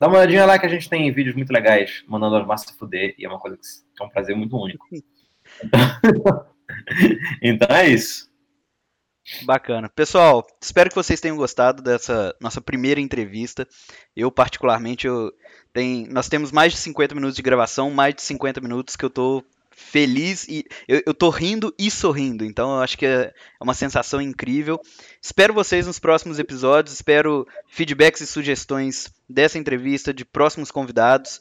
[0.00, 3.14] Dá uma olhadinha lá que a gente tem vídeos muito legais, mandando as massas fuder,
[3.16, 4.84] e é uma coisa que é um prazer muito único.
[7.40, 8.25] então é isso.
[9.42, 9.88] Bacana.
[9.88, 13.66] Pessoal, espero que vocês tenham gostado dessa nossa primeira entrevista.
[14.14, 15.32] Eu, particularmente, eu
[15.72, 19.10] tem, nós temos mais de 50 minutos de gravação, mais de 50 minutos que eu
[19.10, 22.44] tô feliz e eu, eu tô rindo e sorrindo.
[22.44, 24.80] Então eu acho que é, é uma sensação incrível.
[25.20, 31.40] Espero vocês nos próximos episódios, espero feedbacks e sugestões dessa entrevista, de próximos convidados.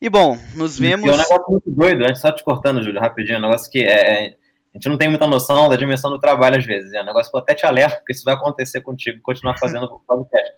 [0.00, 1.10] E bom, nos vemos.
[1.10, 4.26] É um negócio muito doido, antes só te cortando, Júlio, rapidinho, um negócio que é,
[4.26, 4.36] é
[4.72, 6.92] a gente não tem muita noção da dimensão do trabalho às vezes.
[6.92, 9.84] É um negócio que eu até te alerto, porque isso vai acontecer contigo, continuar fazendo
[9.84, 10.52] o podcast.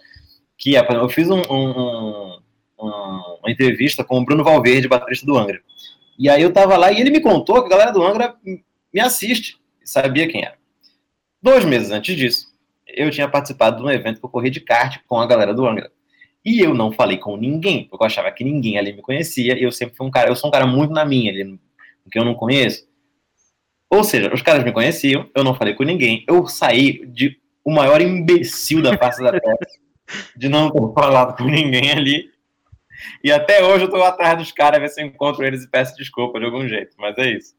[0.59, 2.39] Que é, eu fiz um, um,
[2.79, 5.61] um, uma entrevista com o Bruno Valverde, baterista do Angra.
[6.19, 9.01] E aí eu tava lá e ele me contou que a galera do Angra me
[9.01, 10.57] assiste, sabia quem era.
[11.43, 12.47] Dois meses antes disso,
[12.87, 15.67] eu tinha participado de um evento que eu corri de kart com a galera do
[15.67, 15.91] Angra.
[16.45, 19.63] E eu não falei com ninguém, porque eu achava que ninguém ali me conhecia, e
[19.63, 21.59] eu sempre fui um cara, eu sou um cara muito na minha ali,
[22.11, 22.87] que eu não conheço.
[23.93, 27.71] Ou seja, os caras me conheciam, eu não falei com ninguém, eu saí de o
[27.71, 29.59] maior imbecil da face da terra,
[30.35, 32.33] de não ter falado com ninguém ali.
[33.23, 35.95] E até hoje eu tô atrás dos caras, ver se eu encontro eles e peço
[35.95, 37.55] desculpa de algum jeito, mas é isso.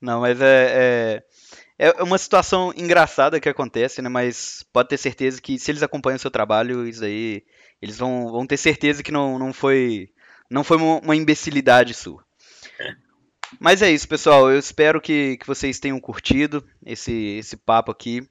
[0.00, 1.22] Não, mas é,
[1.76, 4.08] é, é uma situação engraçada que acontece, né?
[4.08, 7.42] Mas pode ter certeza que se eles acompanham o seu trabalho, isso aí,
[7.82, 10.08] eles vão, vão ter certeza que não, não foi
[10.48, 12.24] não foi uma, imbecilidade sua.
[13.58, 14.50] Mas é isso, pessoal.
[14.50, 18.26] Eu espero que, que vocês tenham curtido esse, esse papo aqui.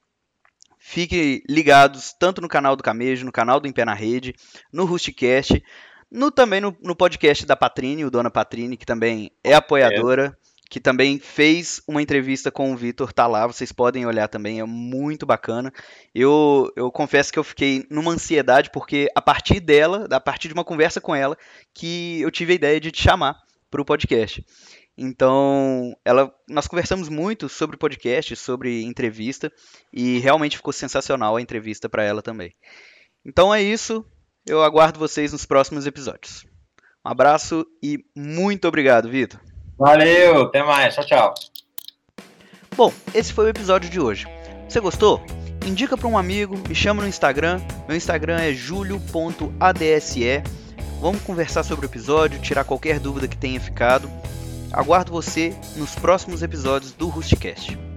[0.78, 4.34] Fiquem ligados tanto no canal do Camejo, no canal do Em Pé na Rede,
[4.72, 5.62] no Rustcast,
[6.10, 10.38] no, também no, no podcast da Patrine, o Dona Patrine, que também é apoiadora.
[10.46, 14.60] É que também fez uma entrevista com o Vitor, tá lá, vocês podem olhar também,
[14.60, 15.74] é muito bacana.
[16.14, 20.54] Eu, eu confesso que eu fiquei numa ansiedade, porque a partir dela, a partir de
[20.54, 21.36] uma conversa com ela,
[21.74, 23.36] que eu tive a ideia de te chamar
[23.72, 24.46] para o podcast.
[25.02, 29.50] Então, ela, nós conversamos muito sobre podcast, sobre entrevista,
[29.94, 32.54] e realmente ficou sensacional a entrevista para ela também.
[33.26, 34.06] Então é isso,
[34.46, 36.46] eu aguardo vocês nos próximos episódios.
[37.06, 39.40] Um abraço e muito obrigado, Vitor.
[39.78, 41.34] Valeu, até mais, tchau, tchau.
[42.76, 44.28] Bom, esse foi o episódio de hoje.
[44.68, 45.26] Você gostou?
[45.66, 47.62] Indica para um amigo, me chama no Instagram.
[47.88, 50.44] Meu Instagram é julio.adse.
[51.00, 54.12] Vamos conversar sobre o episódio, tirar qualquer dúvida que tenha ficado.
[54.72, 57.89] Aguardo você nos próximos episódios do Rustcast.